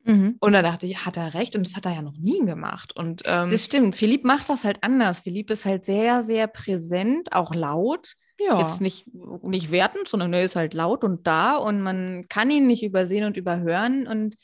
Mhm. 0.08 0.38
Und 0.40 0.54
da 0.54 0.62
dachte 0.62 0.86
ich, 0.86 1.06
hat 1.06 1.18
er 1.18 1.34
recht? 1.34 1.56
Und 1.56 1.68
das 1.68 1.76
hat 1.76 1.86
er 1.86 1.94
ja 1.94 2.02
noch 2.02 2.18
nie 2.18 2.40
gemacht. 2.46 2.96
Und 2.96 3.24
ähm, 3.26 3.50
Das 3.50 3.66
stimmt. 3.66 3.96
Philipp 3.96 4.24
macht 4.24 4.50
das 4.50 4.64
halt 4.64 4.82
anders. 4.82 5.20
Philipp 5.20 5.52
ist 5.52 5.66
halt 5.66 5.84
sehr, 5.84 6.24
sehr 6.24 6.48
präsent, 6.48 7.34
auch 7.34 7.54
laut. 7.54 8.14
ja. 8.40 8.60
Jetzt 8.60 8.80
nicht, 8.82 9.06
nicht 9.44 9.70
wertend, 9.72 10.08
sondern 10.08 10.34
er 10.34 10.44
ist 10.44 10.56
halt 10.56 10.74
laut 10.74 11.04
und 11.04 11.28
da 11.28 11.58
und 11.58 11.82
man 11.82 12.26
kann 12.30 12.50
ihn 12.50 12.68
nicht 12.68 12.84
übersehen 12.84 13.26
und 13.26 13.36
überhören. 13.36 14.08
Und 14.08 14.36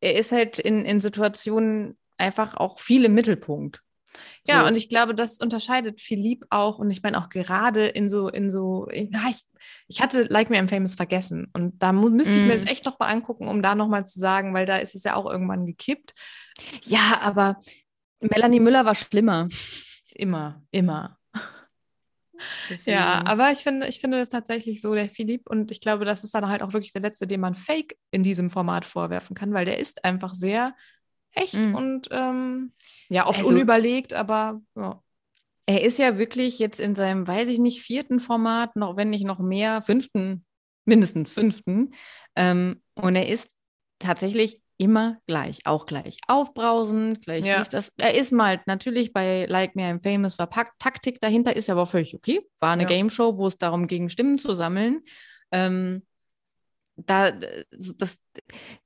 er 0.00 0.16
ist 0.16 0.32
halt 0.32 0.58
in, 0.58 0.84
in 0.84 1.00
Situationen 1.00 1.96
einfach 2.16 2.56
auch 2.56 2.80
viel 2.80 3.04
im 3.04 3.14
Mittelpunkt. 3.14 3.82
Ja, 4.46 4.62
So. 4.62 4.68
und 4.68 4.76
ich 4.76 4.88
glaube, 4.88 5.14
das 5.14 5.38
unterscheidet 5.38 6.00
Philipp 6.00 6.44
auch. 6.50 6.78
Und 6.78 6.90
ich 6.90 7.02
meine 7.02 7.18
auch 7.18 7.28
gerade 7.28 7.86
in 7.86 8.08
so, 8.08 8.28
in 8.28 8.50
so, 8.50 8.86
in, 8.86 9.08
na, 9.12 9.28
ich, 9.30 9.40
ich 9.88 10.00
hatte 10.00 10.24
Like 10.24 10.50
Me 10.50 10.58
I'm 10.58 10.68
Famous 10.68 10.94
vergessen. 10.94 11.48
Und 11.52 11.82
da 11.82 11.92
müsste 11.92 12.32
ich 12.36 12.42
mir 12.44 12.48
Mm. 12.54 12.60
das 12.62 12.66
echt 12.66 12.84
nochmal 12.84 13.10
angucken, 13.12 13.48
um 13.48 13.62
da 13.62 13.74
nochmal 13.74 14.04
zu 14.06 14.18
sagen, 14.18 14.52
weil 14.54 14.66
da 14.66 14.76
ist 14.76 14.94
es 14.94 15.04
ja 15.04 15.14
auch 15.14 15.30
irgendwann 15.30 15.66
gekippt. 15.66 16.14
Ja, 16.82 17.18
aber 17.20 17.58
Melanie 18.22 18.60
Müller 18.60 18.84
war 18.84 18.94
schlimmer. 18.94 19.48
Immer, 20.14 20.62
immer. 20.70 21.16
Deswegen- 22.70 22.96
Ja, 22.96 23.22
aber 23.26 23.50
ich 23.52 23.58
finde, 23.58 23.86
ich 23.86 24.00
finde 24.00 24.18
das 24.18 24.30
tatsächlich 24.30 24.80
so, 24.80 24.94
der 24.94 25.10
Philipp, 25.10 25.48
und 25.48 25.70
ich 25.70 25.80
glaube, 25.80 26.04
das 26.06 26.24
ist 26.24 26.34
dann 26.34 26.48
halt 26.48 26.62
auch 26.62 26.72
wirklich 26.72 26.92
der 26.92 27.02
letzte, 27.02 27.26
dem 27.26 27.40
man 27.42 27.54
Fake 27.54 27.96
in 28.10 28.22
diesem 28.22 28.50
Format 28.50 28.84
vorwerfen 28.86 29.36
kann, 29.36 29.52
weil 29.52 29.66
der 29.66 29.78
ist 29.78 30.04
einfach 30.04 30.34
sehr 30.34 30.74
echt 31.32 31.54
Mm. 31.56 31.74
und 31.74 32.08
ähm, 32.10 32.72
ja, 33.08 33.26
oft 33.26 33.38
Also- 33.38 33.50
unüberlegt, 33.50 34.12
aber 34.14 34.60
ja. 34.76 35.02
Er 35.66 35.82
ist 35.84 35.98
ja 35.98 36.18
wirklich 36.18 36.58
jetzt 36.58 36.80
in 36.80 36.96
seinem, 36.96 37.28
weiß 37.28 37.46
ich 37.48 37.60
nicht, 37.60 37.82
vierten 37.82 38.18
Format, 38.18 38.74
noch 38.74 38.96
wenn 38.96 39.10
nicht 39.10 39.24
noch 39.24 39.38
mehr, 39.38 39.82
fünften, 39.82 40.44
mindestens 40.84 41.30
fünften. 41.30 41.92
Ähm, 42.34 42.82
und 42.96 43.14
er 43.14 43.28
ist 43.28 43.54
tatsächlich 44.00 44.60
immer 44.78 45.18
gleich, 45.28 45.60
auch 45.66 45.86
gleich 45.86 46.16
aufbrausend, 46.26 47.22
gleich 47.22 47.44
Ja. 47.44 47.58
dies, 47.58 47.68
das. 47.68 47.92
Er 47.98 48.14
ist 48.14 48.32
mal 48.32 48.60
natürlich 48.66 49.12
bei 49.12 49.44
Like 49.46 49.76
Me 49.76 49.82
I'm 49.82 50.02
Famous 50.02 50.38
war 50.40 50.50
Taktik 50.78 51.20
dahinter, 51.20 51.54
ist 51.54 51.70
aber 51.70 51.86
völlig 51.86 52.14
okay. 52.16 52.40
War 52.58 52.72
eine 52.72 52.82
Ja. 52.82 52.88
Game 52.88 53.10
Show, 53.10 53.38
wo 53.38 53.46
es 53.46 53.56
darum 53.58 53.86
ging, 53.86 54.08
Stimmen 54.08 54.38
zu 54.38 54.54
sammeln. 54.54 55.02
Ähm, 55.52 56.02
da, 57.06 57.30
das, 57.30 58.18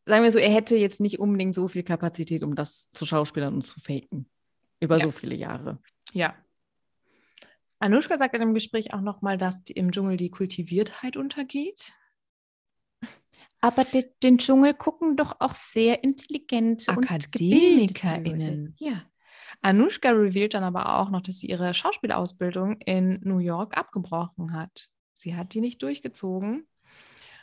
sagen 0.06 0.22
wir 0.22 0.30
so, 0.30 0.38
er 0.38 0.50
hätte 0.52 0.76
jetzt 0.76 1.00
nicht 1.00 1.18
unbedingt 1.18 1.54
so 1.54 1.68
viel 1.68 1.82
Kapazität, 1.82 2.42
um 2.42 2.54
das 2.54 2.90
zu 2.92 3.06
schauspielern 3.06 3.54
und 3.54 3.66
zu 3.66 3.80
faken. 3.80 4.28
Über 4.80 4.98
Ja. 4.98 5.04
so 5.04 5.10
viele 5.10 5.34
Jahre. 5.34 5.78
Ja. 6.12 6.34
Anushka 7.78 8.18
sagt 8.18 8.34
in 8.34 8.40
dem 8.40 8.54
Gespräch 8.54 8.94
auch 8.94 9.00
nochmal, 9.00 9.36
dass 9.38 9.62
die, 9.64 9.72
im 9.74 9.92
Dschungel 9.92 10.16
die 10.16 10.30
Kultiviertheit 10.30 11.16
untergeht. 11.16 11.92
Aber 13.60 13.84
de, 13.84 14.04
den 14.22 14.38
Dschungel 14.38 14.74
gucken 14.74 15.16
doch 15.16 15.36
auch 15.40 15.54
sehr 15.54 16.04
intelligente 16.04 16.90
AkademikerInnen. 16.92 18.74
Ja. 18.78 19.02
Anushka 19.62 20.10
revealed 20.10 20.54
dann 20.54 20.64
aber 20.64 20.98
auch 20.98 21.10
noch, 21.10 21.22
dass 21.22 21.38
sie 21.38 21.46
ihre 21.46 21.72
Schauspielausbildung 21.72 22.78
in 22.80 23.20
New 23.22 23.38
York 23.38 23.76
abgebrochen 23.76 24.52
hat. 24.52 24.88
Sie 25.14 25.34
hat 25.34 25.54
die 25.54 25.60
nicht 25.60 25.82
durchgezogen. 25.82 26.66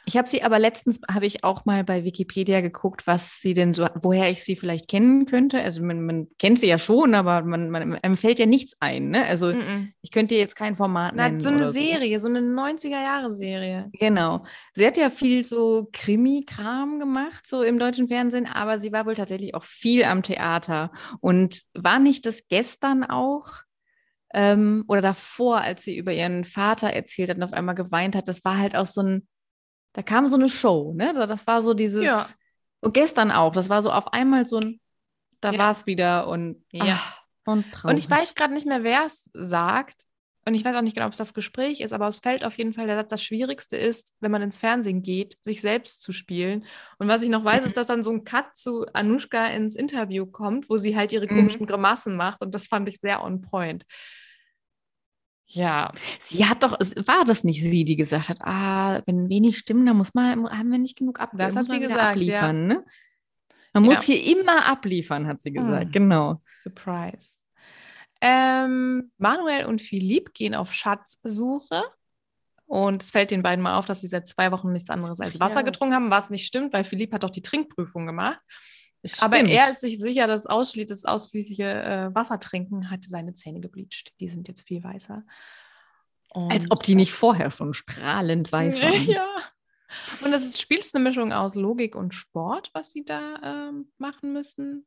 Ich 0.05 0.17
habe 0.17 0.27
sie 0.27 0.43
aber 0.43 0.59
letztens, 0.59 0.99
habe 1.09 1.25
ich 1.25 1.43
auch 1.43 1.65
mal 1.65 1.83
bei 1.83 2.03
Wikipedia 2.03 2.61
geguckt, 2.61 3.05
was 3.05 3.39
sie 3.39 3.53
denn 3.53 3.73
so, 3.73 3.87
woher 3.95 4.29
ich 4.29 4.43
sie 4.43 4.55
vielleicht 4.55 4.87
kennen 4.87 5.25
könnte. 5.25 5.61
Also 5.61 5.83
man, 5.83 6.05
man 6.05 6.27
kennt 6.39 6.59
sie 6.59 6.67
ja 6.67 6.79
schon, 6.79 7.13
aber 7.13 7.43
man, 7.43 7.69
man, 7.69 7.93
einem 7.93 8.17
fällt 8.17 8.39
ja 8.39 8.45
nichts 8.45 8.75
ein. 8.79 9.09
Ne? 9.09 9.25
Also 9.25 9.53
ich 10.01 10.11
könnte 10.11 10.33
dir 10.33 10.41
jetzt 10.41 10.55
kein 10.55 10.75
Format 10.75 11.13
Na, 11.15 11.27
nennen. 11.27 11.39
so 11.39 11.49
eine 11.49 11.71
Serie, 11.71 12.19
so 12.19 12.29
eine 12.29 12.39
90er-Jahre-Serie. 12.39 13.89
Genau. 13.93 14.43
Sie 14.73 14.85
hat 14.85 14.97
ja 14.97 15.09
viel 15.09 15.45
so 15.45 15.87
Krimi-Kram 15.91 16.99
gemacht, 16.99 17.47
so 17.47 17.61
im 17.61 17.77
deutschen 17.77 18.07
Fernsehen, 18.07 18.47
aber 18.47 18.79
sie 18.79 18.91
war 18.91 19.05
wohl 19.05 19.15
tatsächlich 19.15 19.53
auch 19.55 19.63
viel 19.63 20.03
am 20.03 20.23
Theater. 20.23 20.91
Und 21.19 21.61
war 21.73 21.99
nicht 21.99 22.25
das 22.25 22.47
gestern 22.47 23.03
auch 23.03 23.51
ähm, 24.33 24.83
oder 24.87 25.01
davor, 25.01 25.61
als 25.61 25.83
sie 25.83 25.97
über 25.97 26.13
ihren 26.13 26.43
Vater 26.43 26.87
erzählt 26.87 27.29
hat 27.29 27.37
und 27.37 27.43
auf 27.43 27.53
einmal 27.53 27.75
geweint 27.75 28.15
hat? 28.15 28.27
Das 28.27 28.43
war 28.45 28.57
halt 28.57 28.75
auch 28.75 28.85
so 28.85 29.01
ein, 29.01 29.27
da 29.93 30.01
kam 30.01 30.27
so 30.27 30.35
eine 30.35 30.49
Show, 30.49 30.93
ne? 30.93 31.13
Das 31.27 31.47
war 31.47 31.63
so 31.63 31.73
dieses, 31.73 32.05
Ja. 32.05 32.27
und 32.81 32.93
gestern 32.93 33.31
auch, 33.31 33.51
das 33.53 33.69
war 33.69 33.81
so 33.81 33.91
auf 33.91 34.13
einmal 34.13 34.45
so 34.45 34.57
ein, 34.57 34.79
da 35.41 35.51
Ja. 35.51 35.59
war 35.59 35.71
es 35.71 35.85
wieder 35.85 36.27
und 36.27 36.63
Ja. 36.71 36.95
ach, 36.95 37.17
Und, 37.45 37.65
Und 37.83 37.97
ich 37.97 38.09
weiß 38.09 38.35
gerade 38.35 38.53
nicht 38.53 38.67
mehr, 38.67 38.83
wer 38.83 39.05
es 39.07 39.29
sagt. 39.33 40.05
Und 40.45 40.55
ich 40.55 40.65
weiß 40.65 40.75
auch 40.75 40.81
nicht 40.81 40.95
genau, 40.95 41.05
ob 41.05 41.11
es 41.13 41.19
das 41.19 41.33
Gespräch 41.35 41.81
ist, 41.81 41.93
aber 41.93 42.07
es 42.07 42.19
fällt 42.19 42.43
auf 42.43 42.57
jeden 42.57 42.73
Fall 42.73 42.87
der 42.87 42.95
Satz, 42.97 43.09
das 43.09 43.23
Schwierigste 43.23 43.77
ist, 43.77 44.11
wenn 44.21 44.31
man 44.31 44.41
ins 44.41 44.57
Fernsehen 44.57 45.03
geht, 45.03 45.37
sich 45.43 45.61
selbst 45.61 46.01
zu 46.01 46.11
spielen. 46.11 46.65
Und 46.97 47.07
was 47.07 47.21
ich 47.21 47.29
noch 47.29 47.43
weiß, 47.43 47.63
ist, 47.65 47.77
dass 47.77 47.85
dann 47.87 48.01
so 48.03 48.11
ein 48.11 48.23
Cut 48.23 48.55
zu 48.55 48.85
Anushka 48.93 49.45
ins 49.47 49.75
Interview 49.75 50.25
kommt, 50.25 50.67
wo 50.69 50.77
sie 50.77 50.95
halt 50.95 51.11
ihre 51.11 51.27
Mhm. 51.27 51.35
komischen 51.37 51.67
Grimassen 51.67 52.15
macht. 52.15 52.41
Und 52.41 52.55
das 52.55 52.65
fand 52.67 52.89
ich 52.89 52.99
sehr 52.99 53.23
on 53.23 53.41
point. 53.41 53.85
Ja, 55.53 55.91
Sie 56.19 56.45
hat 56.45 56.63
doch, 56.63 56.77
es 56.79 56.95
war 56.95 57.25
das 57.25 57.43
nicht 57.43 57.61
sie, 57.61 57.83
die 57.83 57.97
gesagt 57.97 58.29
hat, 58.29 58.39
ah, 58.41 59.01
wenn 59.05 59.27
wenig 59.29 59.57
Stimmen, 59.57 59.85
dann 59.85 59.97
muss 59.97 60.13
man, 60.13 60.49
haben 60.49 60.71
wir 60.71 60.79
nicht 60.79 60.97
genug 60.97 61.19
ab, 61.19 61.31
Das 61.33 61.55
hat 61.55 61.69
sie 61.69 61.79
gesagt, 61.79 61.99
abliefern, 62.01 62.67
ne? 62.67 62.85
Man 63.73 63.83
Ja. 63.83 63.89
muss 63.91 64.03
hier 64.03 64.23
immer 64.37 64.65
abliefern, 64.65 65.27
hat 65.27 65.41
sie 65.41 65.51
gesagt, 65.51 65.87
Mhm. 65.87 65.91
genau. 65.91 66.41
Surprise. 66.59 67.39
Ähm, 68.21 69.11
Manuel 69.17 69.65
und 69.65 69.81
Philipp 69.81 70.33
gehen 70.33 70.55
auf 70.55 70.73
Schatzsuche. 70.73 71.83
Und 72.65 73.03
es 73.03 73.11
fällt 73.11 73.31
den 73.31 73.43
beiden 73.43 73.61
mal 73.61 73.77
auf, 73.77 73.85
dass 73.85 73.99
sie 73.99 74.07
seit 74.07 74.27
zwei 74.27 74.51
Wochen 74.53 74.71
nichts 74.71 74.89
anderes 74.89 75.19
als 75.19 75.41
Wasser 75.41 75.59
ja. 75.59 75.65
getrunken 75.65 75.93
haben, 75.95 76.11
was 76.11 76.29
nicht 76.29 76.45
stimmt, 76.47 76.71
weil 76.71 76.85
Philipp 76.85 77.11
hat 77.13 77.23
doch 77.23 77.29
die 77.29 77.41
Trinkprüfung 77.41 78.05
gemacht. 78.05 78.39
Aber 79.19 79.37
Stimmt. 79.37 79.49
er 79.49 79.69
ist 79.69 79.81
sich 79.81 79.99
sicher, 79.99 80.27
dass 80.27 80.45
ausschließlich, 80.45 80.87
das 80.87 81.05
ausschließliche 81.05 81.63
äh, 81.63 82.15
Wassertrinken 82.15 82.91
hat 82.91 83.05
seine 83.09 83.33
Zähne 83.33 83.59
gebleicht. 83.59 84.13
Die 84.19 84.29
sind 84.29 84.47
jetzt 84.47 84.67
viel 84.67 84.83
weißer. 84.83 85.23
Und 86.33 86.51
Als 86.51 86.69
ob 86.69 86.83
die 86.83 86.95
nicht 86.95 87.11
vorher 87.11 87.51
schon 87.51 87.73
strahlend 87.73 88.51
weiß 88.51 88.81
waren. 88.81 89.05
Ja. 89.05 89.27
Und 90.23 90.31
das 90.31 90.43
ist, 90.43 90.61
spielt 90.61 90.87
eine 90.93 91.03
Mischung 91.03 91.33
aus 91.33 91.55
Logik 91.55 91.95
und 91.95 92.13
Sport, 92.13 92.69
was 92.73 92.91
sie 92.91 93.03
da 93.03 93.69
ähm, 93.69 93.91
machen 93.97 94.33
müssen. 94.33 94.85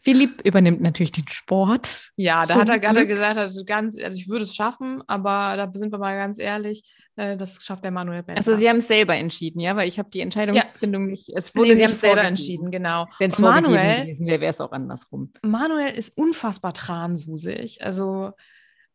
Philipp 0.00 0.42
übernimmt 0.44 0.80
natürlich 0.80 1.12
den 1.12 1.28
Sport. 1.28 2.12
Ja, 2.16 2.44
da 2.44 2.56
hat 2.56 2.68
er, 2.68 2.88
hat 2.88 2.96
er 2.96 3.06
gesagt, 3.06 3.38
also 3.38 3.64
ganz, 3.64 3.96
also 4.02 4.16
ich 4.18 4.28
würde 4.28 4.44
es 4.44 4.54
schaffen, 4.54 5.02
aber 5.06 5.56
da 5.56 5.70
sind 5.72 5.92
wir 5.92 5.98
mal 5.98 6.16
ganz 6.16 6.38
ehrlich, 6.38 6.94
äh, 7.16 7.36
das 7.36 7.62
schafft 7.62 7.84
der 7.84 7.90
Manuel 7.90 8.22
besser. 8.22 8.38
Also 8.38 8.54
sie 8.56 8.68
haben 8.68 8.78
es 8.78 8.88
selber 8.88 9.14
entschieden, 9.14 9.60
ja, 9.60 9.76
weil 9.76 9.88
ich 9.88 9.98
habe 9.98 10.10
die 10.10 10.20
Entscheidungsfindung 10.20 11.06
nicht. 11.06 11.30
Es 11.34 11.54
wurde 11.54 11.70
nee, 11.70 11.76
sie 11.76 11.84
haben 11.84 11.92
es 11.92 12.00
selber 12.00 12.24
entschieden, 12.24 12.70
genau. 12.70 13.06
Wenn 13.18 13.30
es 13.30 13.38
Manuel, 13.38 14.02
gewesen 14.02 14.26
wäre, 14.26 14.40
wäre 14.40 14.50
es 14.50 14.60
auch 14.60 14.72
andersrum. 14.72 15.32
Manuel 15.42 15.94
ist 15.94 16.16
unfassbar 16.16 16.74
transusig. 16.74 17.84
Also, 17.84 18.32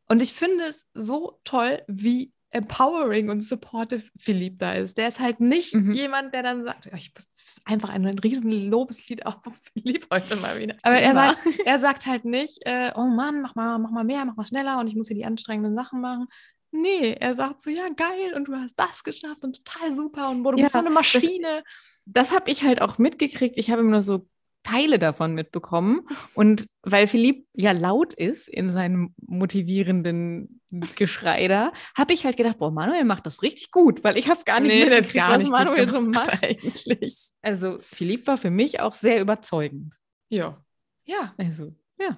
und 0.07 0.21
ich 0.21 0.33
finde 0.33 0.65
es 0.65 0.87
so 0.93 1.39
toll, 1.43 1.81
wie 1.87 2.31
empowering 2.51 3.29
und 3.29 3.41
supportive 3.41 4.03
Philipp 4.17 4.59
da 4.59 4.73
ist. 4.73 4.97
Der 4.97 5.07
ist 5.07 5.19
halt 5.19 5.39
nicht 5.39 5.73
Mhm. 5.75 5.93
jemand, 5.93 6.33
der 6.33 6.43
dann 6.43 6.63
sagt, 6.63 6.85
"Ja, 6.85 6.93
ich 6.95 7.11
muss 7.13 7.27
das 7.29 7.57
ist 7.57 7.61
einfach 7.65 7.89
ein, 7.89 8.05
ein 8.05 8.19
riesen 8.19 8.51
Lobeslied 8.69 9.25
auf 9.25 9.35
Philipp 9.73 10.07
heute 10.11 10.35
mal 10.37 10.59
wieder. 10.59 10.75
Aber 10.83 10.95
er 10.97 11.13
sagt, 11.13 11.39
er 11.65 11.79
sagt 11.79 12.05
halt 12.05 12.25
nicht, 12.25 12.59
äh, 12.65 12.91
oh 12.95 13.05
Mann, 13.07 13.41
mach 13.41 13.55
mal, 13.55 13.77
mach 13.79 13.91
mal 13.91 14.03
mehr, 14.03 14.23
mach 14.25 14.35
mal 14.35 14.45
schneller 14.45 14.79
und 14.79 14.87
ich 14.87 14.95
muss 14.95 15.07
hier 15.07 15.15
die 15.17 15.25
anstrengenden 15.25 15.75
Sachen 15.75 16.01
machen. 16.01 16.27
Nee, 16.71 17.13
er 17.19 17.33
sagt 17.35 17.61
so, 17.61 17.69
ja, 17.69 17.87
geil, 17.95 18.33
und 18.35 18.47
du 18.47 18.53
hast 18.55 18.75
das 18.77 19.03
geschafft 19.03 19.43
und 19.45 19.63
total 19.63 19.91
super 19.93 20.29
und 20.29 20.43
boah, 20.43 20.51
du 20.51 20.57
Ja, 20.57 20.63
bist 20.63 20.73
so 20.73 20.79
eine 20.79 20.89
das- 20.89 20.93
Maschine. 20.95 21.63
das 22.05 22.31
habe 22.33 22.51
ich 22.51 22.63
halt 22.63 22.81
auch 22.81 22.97
mitgekriegt. 22.97 23.57
Ich 23.57 23.71
habe 23.71 23.81
immer 23.81 23.91
nur 23.91 24.01
so 24.01 24.27
Teile 24.65 24.99
davon 24.99 25.33
mitbekommen. 25.33 26.01
Und 26.33 26.65
weil 26.81 27.07
Philipp 27.07 27.45
ja 27.53 27.71
laut 27.71 28.13
ist 28.13 28.47
in 28.49 28.69
seinem 28.71 29.13
motivierenden 29.25 30.59
Geschrei 30.95 31.47
da, 31.47 31.71
habe 31.97 32.11
ich 32.13 32.25
halt 32.25 32.35
gedacht, 32.35 32.57
boah, 32.57 32.71
Manuel 32.71 33.05
macht 33.05 33.25
das 33.25 33.41
richtig 33.43 33.71
gut, 33.71 34.03
weil 34.03 34.17
ich 34.17 34.27
habe 34.29 34.43
gar 34.43 34.59
nicht 34.59 34.73
Nee, 34.73 34.85
mitgekriegt, 34.85 35.13
gar 35.13 35.31
was 35.31 35.37
nicht 35.43 35.51
Manuel 35.51 35.87
so 35.87 36.01
gemacht 36.01 36.27
macht. 36.31 36.43
eigentlich. 36.43 37.29
Also 37.41 37.77
Philipp 37.93 38.27
war 38.27 38.37
für 38.37 38.49
mich 38.49 38.79
auch 38.81 38.93
sehr 38.95 39.21
überzeugend. 39.21 39.93
Ja. 40.29 40.61
Ja. 41.05 41.33
Also, 41.37 41.73
ja. 41.99 42.17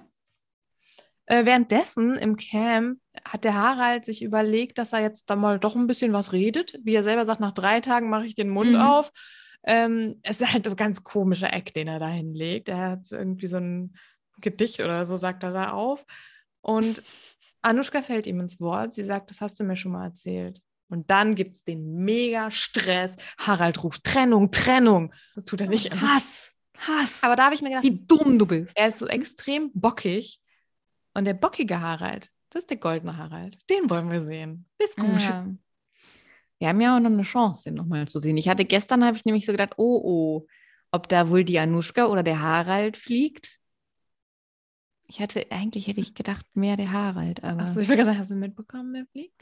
Äh, 1.26 1.44
währenddessen 1.44 2.14
im 2.16 2.36
Camp 2.36 2.98
hat 3.24 3.44
der 3.44 3.54
Harald 3.54 4.06
sich 4.06 4.22
überlegt, 4.22 4.78
dass 4.78 4.94
er 4.94 5.02
jetzt 5.02 5.28
da 5.28 5.36
mal 5.36 5.58
doch 5.58 5.76
ein 5.76 5.86
bisschen 5.86 6.12
was 6.14 6.32
redet. 6.32 6.78
Wie 6.82 6.94
er 6.94 7.02
selber 7.02 7.26
sagt, 7.26 7.40
nach 7.40 7.52
drei 7.52 7.80
Tagen 7.80 8.08
mache 8.08 8.24
ich 8.24 8.34
den 8.34 8.48
Mund 8.48 8.70
Mhm. 8.72 8.80
auf. 8.80 9.10
Ähm, 9.68 10.18
es 10.22 10.40
ist 10.40 10.52
halt 10.52 10.66
ein 10.66 10.76
ganz 10.76 11.04
komischer 11.04 11.52
Eck, 11.52 11.74
den 11.74 11.88
er 11.88 11.98
da 11.98 12.08
hinlegt. 12.08 12.68
Er 12.68 12.90
hat 12.90 13.12
irgendwie 13.12 13.46
so 13.46 13.58
ein 13.58 13.94
Gedicht 14.40 14.80
oder 14.80 15.04
so, 15.04 15.16
sagt 15.16 15.42
er 15.42 15.52
da 15.52 15.70
auf. 15.72 16.04
Und 16.62 17.02
Anushka 17.62 18.02
fällt 18.02 18.26
ihm 18.26 18.40
ins 18.40 18.60
Wort. 18.60 18.94
Sie 18.94 19.04
sagt, 19.04 19.30
das 19.30 19.40
hast 19.40 19.60
du 19.60 19.64
mir 19.64 19.76
schon 19.76 19.92
mal 19.92 20.04
erzählt. 20.06 20.62
Und 20.88 21.10
dann 21.10 21.34
gibt 21.34 21.56
es 21.56 21.64
den 21.64 21.96
mega 21.96 22.50
Stress. 22.50 23.16
Harald 23.38 23.82
ruft 23.84 24.04
Trennung, 24.04 24.50
Trennung. 24.50 25.12
Das 25.34 25.44
tut 25.44 25.60
er 25.60 25.68
nicht. 25.68 25.86
immer. 25.92 26.00
Hass, 26.00 26.54
Hass. 26.78 27.18
Aber 27.20 27.36
da 27.36 27.44
habe 27.44 27.54
ich 27.54 27.60
mir 27.60 27.68
gedacht, 27.68 27.84
Wie 27.84 28.06
dumm 28.06 28.38
du 28.38 28.46
bist. 28.46 28.74
er 28.74 28.88
ist 28.88 28.98
so 28.98 29.06
extrem 29.06 29.70
bockig. 29.74 30.40
Und 31.12 31.26
der 31.26 31.34
bockige 31.34 31.80
Harald, 31.80 32.30
das 32.48 32.62
ist 32.62 32.70
der 32.70 32.78
goldene 32.78 33.18
Harald. 33.18 33.58
Den 33.68 33.90
wollen 33.90 34.10
wir 34.10 34.22
sehen. 34.22 34.66
Ist 34.78 34.96
gut. 34.96 35.22
Ja. 35.24 35.46
Wir 36.58 36.68
haben 36.68 36.80
ja 36.80 36.96
auch 36.96 37.00
noch 37.00 37.10
eine 37.10 37.22
Chance, 37.22 37.64
den 37.64 37.74
nochmal 37.74 38.08
zu 38.08 38.18
sehen. 38.18 38.36
Ich 38.36 38.48
hatte 38.48 38.64
gestern, 38.64 39.04
habe 39.04 39.16
ich 39.16 39.24
nämlich 39.24 39.46
so 39.46 39.52
gedacht, 39.52 39.74
oh, 39.76 40.00
oh, 40.02 40.46
ob 40.90 41.08
da 41.08 41.28
wohl 41.30 41.44
die 41.44 41.58
Anuschka 41.58 42.06
oder 42.06 42.22
der 42.22 42.40
Harald 42.40 42.96
fliegt. 42.96 43.58
Ich 45.06 45.20
hatte, 45.20 45.46
eigentlich 45.50 45.86
hätte 45.86 46.00
ich 46.00 46.14
gedacht, 46.14 46.44
mehr 46.54 46.76
der 46.76 46.92
Harald, 46.92 47.42
aber. 47.42 47.62
Achso, 47.62 47.80
ich 47.80 47.88
will 47.88 47.96
gesagt, 47.96 48.18
hast 48.18 48.30
du 48.30 48.34
mitbekommen, 48.34 48.92
wer 48.92 49.06
fliegt? 49.06 49.40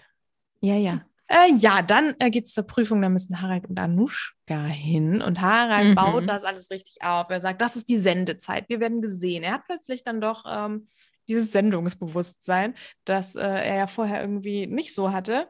ja, 0.60 0.74
ja. 0.76 1.04
Äh, 1.28 1.52
ja, 1.56 1.82
dann 1.82 2.14
äh, 2.20 2.30
geht 2.30 2.44
es 2.44 2.52
zur 2.52 2.62
Prüfung. 2.68 3.02
Da 3.02 3.08
müssen 3.08 3.40
Harald 3.42 3.66
und 3.68 3.80
Anushka 3.80 4.66
hin. 4.66 5.20
Und 5.20 5.40
Harald 5.40 5.88
Mhm. 5.88 5.94
baut 5.96 6.28
das 6.28 6.44
alles 6.44 6.70
richtig 6.70 7.02
auf. 7.02 7.28
Er 7.30 7.40
sagt, 7.40 7.60
das 7.60 7.74
ist 7.74 7.88
die 7.88 7.98
Sendezeit. 7.98 8.68
Wir 8.68 8.78
werden 8.78 9.02
gesehen. 9.02 9.42
Er 9.42 9.54
hat 9.54 9.64
plötzlich 9.66 10.04
dann 10.04 10.20
doch 10.20 10.44
ähm, 10.48 10.86
dieses 11.26 11.50
Sendungsbewusstsein, 11.50 12.74
das 13.04 13.34
äh, 13.34 13.40
er 13.40 13.74
ja 13.74 13.86
vorher 13.88 14.20
irgendwie 14.20 14.68
nicht 14.68 14.94
so 14.94 15.10
hatte. 15.10 15.48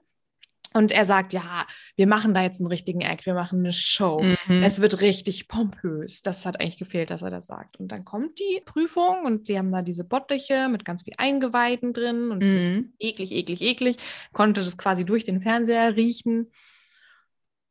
Und 0.77 0.93
er 0.93 1.07
sagt, 1.07 1.33
ja, 1.33 1.67
wir 1.97 2.07
machen 2.07 2.35
da 2.35 2.43
jetzt 2.43 2.61
einen 2.61 2.67
richtigen 2.69 3.01
Act, 3.01 3.25
wir 3.27 3.35
machen 3.35 3.61
eine 3.61 3.73
Show. 3.73 4.23
Mhm. 4.23 4.63
Es 4.63 4.81
wird 4.81 5.01
richtig 5.01 5.49
pompös. 5.49 6.23
Das 6.23 6.45
hat 6.45 6.61
eigentlich 6.61 6.79
gefehlt, 6.79 7.11
dass 7.11 7.23
er 7.23 7.31
das 7.31 7.47
sagt. 7.47 7.79
Und 7.79 7.89
dann 7.93 8.05
kommt 8.05 8.39
die 8.39 8.61
Prüfung 8.65 9.25
und 9.25 9.49
die 9.49 9.59
haben 9.59 9.73
da 9.73 9.83
diese 9.83 10.05
Bottiche 10.05 10.69
mit 10.69 10.85
ganz 10.85 11.05
viel 11.05 11.15
Eingeweiden 11.19 11.93
drin 11.93 12.31
und 12.31 12.45
es 12.45 12.53
ist 12.55 12.73
Mhm. 12.73 12.93
eklig, 12.99 13.33
eklig, 13.33 13.61
eklig. 13.63 13.97
Konnte 14.33 14.61
das 14.61 14.77
quasi 14.77 15.05
durch 15.05 15.25
den 15.25 15.41
Fernseher 15.41 15.97
riechen. 15.97 16.53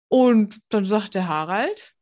Und 0.08 0.60
dann 0.70 0.86
sagt 0.86 1.16
der 1.16 1.28
Harald, 1.28 1.94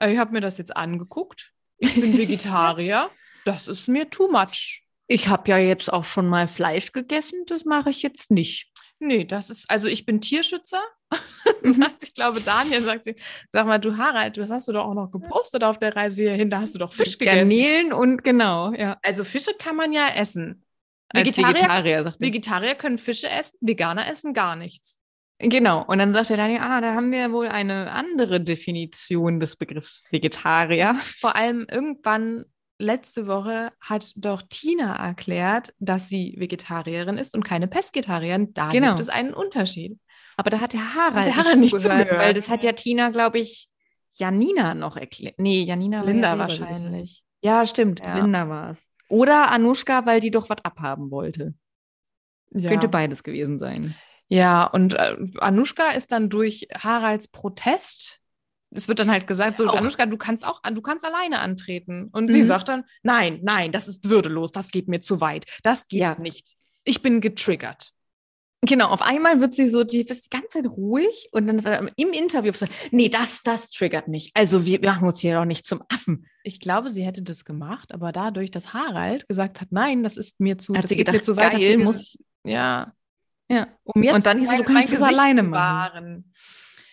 ich 0.00 0.18
habe 0.18 0.32
mir 0.32 0.40
das 0.40 0.58
jetzt 0.58 0.76
angeguckt. 0.76 1.52
Ich 1.78 1.94
bin 1.94 2.16
Vegetarier. 2.18 3.10
das 3.44 3.68
ist 3.68 3.88
mir 3.88 4.08
too 4.10 4.30
much. 4.30 4.84
Ich 5.06 5.28
habe 5.28 5.48
ja 5.50 5.58
jetzt 5.58 5.90
auch 5.92 6.04
schon 6.04 6.28
mal 6.28 6.48
Fleisch 6.48 6.92
gegessen, 6.92 7.44
das 7.46 7.64
mache 7.64 7.88
ich 7.90 8.02
jetzt 8.02 8.30
nicht. 8.30 8.67
Nee, 9.00 9.24
das 9.24 9.50
ist, 9.50 9.70
also 9.70 9.88
ich 9.88 10.06
bin 10.06 10.20
Tierschützer. 10.20 10.82
Mhm. 11.62 11.86
ich 12.02 12.14
glaube, 12.14 12.40
Daniel 12.40 12.82
sagt, 12.82 13.06
sie, 13.06 13.16
sag 13.52 13.66
mal, 13.66 13.78
du 13.78 13.96
Harald, 13.96 14.36
das 14.36 14.50
hast 14.50 14.68
du 14.68 14.72
doch 14.72 14.84
auch 14.84 14.94
noch 14.94 15.10
gepostet 15.10 15.64
auf 15.64 15.78
der 15.78 15.96
Reise 15.96 16.22
hierhin, 16.22 16.50
da 16.50 16.60
hast 16.60 16.74
du 16.74 16.78
doch 16.78 16.92
Fisch 16.92 17.18
gegessen. 17.18 17.48
Garnelen 17.48 17.92
und 17.92 18.22
genau, 18.22 18.72
ja. 18.74 18.98
Also 19.02 19.24
Fische 19.24 19.52
kann 19.58 19.74
man 19.74 19.92
ja 19.92 20.08
essen. 20.08 20.62
Vegetarier, 21.12 21.54
Vegetarier, 21.54 22.04
sagt 22.04 22.16
er. 22.20 22.26
Vegetarier 22.26 22.74
können 22.74 22.98
Fische 22.98 23.28
essen, 23.28 23.56
Veganer 23.60 24.08
essen 24.08 24.34
gar 24.34 24.54
nichts. 24.54 25.00
Genau. 25.38 25.84
Und 25.84 25.98
dann 25.98 26.12
sagt 26.12 26.30
der 26.30 26.36
Daniel, 26.36 26.60
ah, 26.60 26.80
da 26.80 26.94
haben 26.94 27.12
wir 27.12 27.32
wohl 27.32 27.46
eine 27.46 27.90
andere 27.92 28.40
Definition 28.40 29.38
des 29.38 29.56
Begriffs 29.56 30.04
Vegetarier. 30.10 30.96
Vor 31.00 31.36
allem 31.36 31.66
irgendwann 31.70 32.44
letzte 32.78 33.26
Woche 33.26 33.72
hat 33.80 34.12
doch 34.16 34.42
Tina 34.48 34.94
erklärt, 34.96 35.74
dass 35.78 36.08
sie 36.08 36.34
Vegetarierin 36.38 37.18
ist 37.18 37.34
und 37.34 37.44
keine 37.44 37.66
Pesketarierin. 37.68 38.54
Da 38.54 38.70
Genau. 38.70 38.88
gibt 38.88 39.00
es 39.00 39.08
einen 39.08 39.34
Unterschied. 39.34 39.98
Aber 40.36 40.50
da 40.50 40.60
hat 40.60 40.72
der 40.72 40.94
Harald, 40.94 41.26
der 41.26 41.36
Harald 41.36 41.58
nicht 41.58 41.72
zugehört. 41.72 42.16
weil 42.16 42.34
das 42.34 42.48
hat 42.48 42.62
ja 42.62 42.72
Tina, 42.72 43.10
glaube 43.10 43.38
ich, 43.40 43.68
Janina 44.12 44.74
noch 44.74 44.96
erklärt. 44.96 45.34
Nee, 45.38 45.62
Janina 45.62 45.98
war 46.00 46.06
Linda 46.06 46.38
wahrscheinlich. 46.38 47.22
Ja, 47.42 47.66
stimmt. 47.66 48.00
Ja. 48.00 48.16
Linda 48.18 48.48
war 48.48 48.70
es. 48.70 48.88
Oder 49.08 49.50
Anushka, 49.50 50.06
weil 50.06 50.20
die 50.20 50.30
doch 50.30 50.48
was 50.48 50.64
abhaben 50.64 51.10
wollte. 51.10 51.54
Ja. 52.50 52.70
Könnte 52.70 52.88
beides 52.88 53.22
gewesen 53.22 53.58
sein. 53.58 53.94
Ja, 54.28 54.64
und 54.64 54.94
äh, 54.94 55.16
Anushka 55.38 55.90
ist 55.90 56.12
dann 56.12 56.28
durch 56.30 56.68
Haralds 56.78 57.28
Protest. 57.28 58.20
Es 58.70 58.86
wird 58.88 58.98
dann 58.98 59.10
halt 59.10 59.26
gesagt, 59.26 59.56
so, 59.56 59.66
Auch- 59.68 59.76
Anushka, 59.76 60.04
du 60.06 60.16
kannst 60.18 60.46
auch, 60.46 60.60
du 60.62 60.82
kannst 60.82 61.04
alleine 61.04 61.38
antreten. 61.38 62.08
Und 62.12 62.30
sie 62.30 62.42
Mhm. 62.42 62.46
sagt 62.46 62.68
dann, 62.68 62.84
nein, 63.02 63.40
nein, 63.42 63.72
das 63.72 63.88
ist 63.88 64.08
würdelos, 64.10 64.52
das 64.52 64.70
geht 64.70 64.88
mir 64.88 65.00
zu 65.00 65.20
weit. 65.20 65.46
Das 65.62 65.88
geht 65.88 66.00
Ja. 66.00 66.16
nicht. 66.18 66.54
Ich 66.84 67.00
bin 67.02 67.20
getriggert. 67.20 67.92
Genau, 68.62 68.88
auf 68.88 69.02
einmal 69.02 69.40
wird 69.40 69.54
sie 69.54 69.68
so, 69.68 69.84
die 69.84 70.00
ist 70.00 70.26
die 70.26 70.30
ganze 70.30 70.48
Zeit 70.48 70.66
ruhig 70.66 71.28
und 71.30 71.46
dann 71.46 71.62
wird 71.64 71.92
im 71.96 72.12
Interview 72.12 72.52
so, 72.52 72.66
nee, 72.90 73.08
das, 73.08 73.42
das 73.44 73.70
triggert 73.70 74.08
mich. 74.08 74.32
Also 74.34 74.66
wir 74.66 74.80
machen 74.80 75.06
uns 75.06 75.20
hier 75.20 75.34
doch 75.34 75.44
nicht 75.44 75.64
zum 75.64 75.80
Affen. 75.88 76.26
Ich 76.42 76.58
glaube, 76.58 76.90
sie 76.90 77.04
hätte 77.04 77.22
das 77.22 77.44
gemacht, 77.44 77.94
aber 77.94 78.10
dadurch, 78.10 78.50
dass 78.50 78.74
Harald 78.74 79.28
gesagt 79.28 79.60
hat, 79.60 79.68
nein, 79.70 80.02
das 80.02 80.16
ist 80.16 80.40
mir 80.40 80.58
zu, 80.58 80.74
Hat 80.74 80.82
das 80.82 80.88
sie 80.88 80.96
geht 80.96 81.06
gedacht, 81.06 81.20
mir 81.20 81.22
zu 81.22 81.36
weit, 81.36 81.52
geil, 81.52 81.66
sie 81.66 81.76
muss 81.76 81.96
ges- 81.96 82.18
ja, 82.44 82.92
Ja, 83.48 83.68
um 83.84 84.02
jetzt 84.02 84.14
Und 84.14 84.26
dann 84.26 84.38
hieß 84.40 84.48
es, 84.48 84.56
mein, 84.56 84.64
du 84.66 84.72
kannst 84.72 84.92
es 84.92 85.02
alleine 85.02 85.42
machen. 85.44 86.34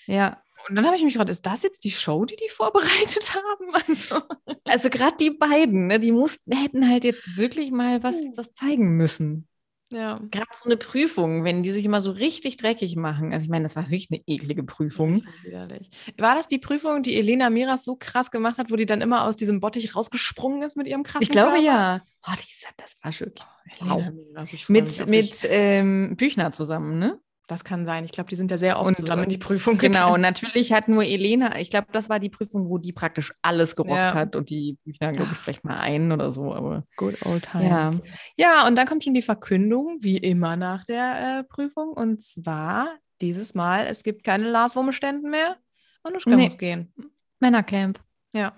ja. 0.05 0.41
Und 0.67 0.75
dann 0.75 0.86
habe 0.86 0.95
ich 0.95 1.03
mich 1.03 1.13
gefragt, 1.13 1.29
ist 1.29 1.45
das 1.45 1.63
jetzt 1.63 1.84
die 1.84 1.91
Show, 1.91 2.25
die 2.25 2.36
die 2.36 2.50
vorbereitet 2.50 3.34
haben? 3.36 3.84
Also, 3.88 4.22
Also 4.65 4.89
gerade 4.89 5.17
die 5.17 5.29
beiden, 5.31 5.88
ne, 5.88 6.00
die 6.00 6.12
mussten, 6.12 6.51
hätten 6.55 6.89
halt 6.89 7.03
jetzt 7.03 7.38
wirklich 7.38 7.72
mal 7.72 8.01
was, 8.03 8.15
was 8.36 8.51
zeigen 8.53 8.98
müssen. 8.98 9.48
ja. 9.91 10.19
Gerade 10.31 10.48
so 10.53 10.65
eine 10.65 10.77
Prüfung, 10.77 11.43
wenn 11.43 11.62
die 11.63 11.72
sich 11.72 11.86
immer 11.86 12.01
so 12.01 12.12
richtig 12.12 12.57
dreckig 12.57 12.95
machen. 12.95 13.31
Also 13.34 13.43
ich 13.45 13.50
meine, 13.50 13.63
das 13.63 13.75
war 13.75 13.84
wirklich 13.84 14.10
eine 14.12 14.22
eklige 14.25 14.63
Prüfung. 14.63 15.22
Widerlich. 15.43 15.89
War 16.17 16.36
das 16.36 16.48
die 16.48 16.57
Prüfung, 16.57 17.03
die 17.03 17.15
Elena 17.15 17.50
Miras 17.51 17.84
so 17.86 17.95
krass 17.95 18.31
gemacht 18.31 18.57
hat, 18.57 18.72
wo 18.72 18.75
die 18.75 18.88
dann 18.88 19.01
immer 19.01 19.24
aus 19.25 19.36
diesem 19.36 19.60
Bottich 19.60 19.95
rausgesprungen 19.95 20.63
ist 20.63 20.75
mit 20.77 20.88
ihrem 20.88 21.03
krassen 21.03 21.24
Ich 21.24 21.29
glaube 21.29 21.51
Körper? 21.51 21.63
ja. 21.63 22.01
Oh, 22.27 22.31
die, 22.34 22.65
das 22.77 22.95
war 23.03 23.19
wirklich. 23.19 23.45
Elena 23.79 24.12
Miras, 24.12 24.53
ich 24.53 24.65
freu 24.65 24.74
mich 24.81 24.98
Mit, 25.00 25.07
mit 25.07 25.48
ähm, 25.50 26.15
Büchner 26.17 26.51
zusammen, 26.51 26.98
ne? 26.98 27.19
Das 27.47 27.63
kann 27.63 27.85
sein. 27.85 28.05
Ich 28.05 28.11
glaube, 28.11 28.29
die 28.29 28.35
sind 28.35 28.49
ja 28.51 28.57
sehr 28.57 28.77
oft 28.79 28.87
Und- 28.87 28.97
zusammen 28.97 29.23
in 29.23 29.29
die 29.29 29.37
Prüfung 29.37 29.77
Genau, 29.77 30.05
gegangen. 30.07 30.21
natürlich 30.21 30.73
hat 30.73 30.87
nur 30.87 31.03
Elena, 31.03 31.59
ich 31.59 31.69
glaube, 31.69 31.87
das 31.91 32.09
war 32.09 32.19
die 32.19 32.29
Prüfung, 32.29 32.69
wo 32.69 32.77
die 32.77 32.91
praktisch 32.93 33.31
alles 33.41 33.75
gerockt 33.75 33.91
Ja. 33.95 34.13
hat 34.13 34.35
und 34.35 34.49
die 34.49 34.77
Büchner, 34.83 35.11
glaube 35.13 35.29
ich, 35.33 35.37
vielleicht 35.37 35.63
mal 35.63 35.77
einen 35.79 36.11
oder 36.11 36.31
so, 36.31 36.53
aber 36.53 36.83
Good 36.97 37.25
old 37.25 37.47
ja. 37.53 37.89
times. 37.89 38.01
Ja, 38.37 38.67
und 38.67 38.75
dann 38.77 38.87
kommt 38.87 39.03
schon 39.03 39.13
die 39.13 39.21
Verkündung, 39.21 39.97
wie 40.01 40.17
immer 40.17 40.55
nach 40.55 40.85
der 40.85 41.39
äh, 41.39 41.43
Prüfung. 41.43 41.89
Und 41.89 42.23
zwar 42.23 42.87
dieses 43.21 43.53
Mal, 43.55 43.85
es 43.87 44.03
gibt 44.03 44.23
keine 44.23 44.49
Lars-Wurmständen 44.49 45.29
mehr. 45.29 45.55
Anuschka 46.03 46.31
Nee. 46.31 46.45
muss 46.45 46.57
gehen. 46.57 46.93
Männercamp. 47.39 47.99
Ja. 48.33 48.53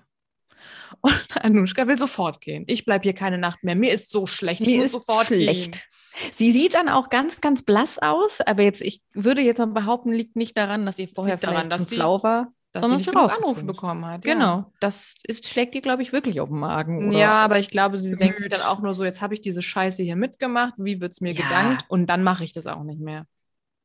Und 1.02 1.26
Anuschka 1.36 1.88
will 1.88 1.98
sofort 1.98 2.42
gehen. 2.42 2.64
Ich 2.68 2.86
bleibe 2.86 3.04
hier 3.04 3.14
keine 3.14 3.38
Nacht 3.38 3.64
mehr. 3.64 3.76
Mir 3.76 3.92
ist 3.94 4.10
so 4.12 4.26
schlecht. 4.26 4.62
Mir 4.62 4.84
ist 4.84 4.92
sofort 4.94 5.28
schlecht. 5.28 5.88
Sie 6.34 6.52
sieht 6.52 6.74
dann 6.74 6.90
auch 6.90 7.10
ganz, 7.10 7.42
ganz 7.42 7.62
blass 7.64 8.00
aus, 8.00 8.42
aber 8.42 8.64
jetzt, 8.64 8.82
ich 8.82 9.02
würde 9.14 9.42
jetzt 9.42 9.60
mal 9.60 9.68
behaupten, 9.68 10.12
liegt 10.12 10.36
nicht 10.36 10.58
daran, 10.58 10.86
dass 10.86 10.98
ihr 10.98 11.08
vorher 11.08 11.36
liegt 11.36 11.44
daran, 11.44 11.56
vielleicht 11.66 11.72
dass 11.74 11.80
schon 11.82 11.88
sie- 11.90 11.96
flau 11.96 12.24
war, 12.24 12.44
gehen, 12.46 12.54
dass 12.74 12.82
sondern 12.82 13.00
sie 13.00 13.06
sie 13.06 13.10
rausgefunden. 13.12 13.50
Anrufe 13.50 13.66
bekommen 13.66 14.06
hat. 14.06 14.26
Ja. 14.26 14.34
Genau, 14.34 14.72
das 14.80 15.14
ist, 15.28 15.48
schlägt 15.48 15.76
ihr, 15.76 15.82
glaube 15.82 16.02
ich, 16.02 16.12
wirklich 16.14 16.42
auf 16.42 16.50
den 16.50 16.58
Magen. 16.58 17.10
Oder? 17.10 17.18
Ja, 17.20 17.32
aber 17.46 17.60
ich 17.60 17.70
glaube, 17.70 18.00
sie 18.00 18.16
denkt 18.16 18.40
sich 18.40 18.50
dann 18.50 18.62
auch 18.62 18.82
nur 18.82 18.96
so, 18.96 19.04
jetzt 19.06 19.22
habe 19.22 19.36
ich 19.36 19.42
diese 19.42 19.62
Scheiße 19.62 20.02
hier 20.02 20.16
mitgemacht, 20.16 20.74
wie 20.78 21.00
wird 21.02 21.12
es 21.12 21.22
mir 21.22 21.34
Ja. 21.34 21.44
gedankt? 21.44 21.86
Und 21.88 22.08
dann 22.08 22.24
mache 22.24 22.44
ich 22.44 22.52
das 22.54 22.66
auch 22.66 22.84
nicht 22.84 23.00
mehr. 23.00 23.28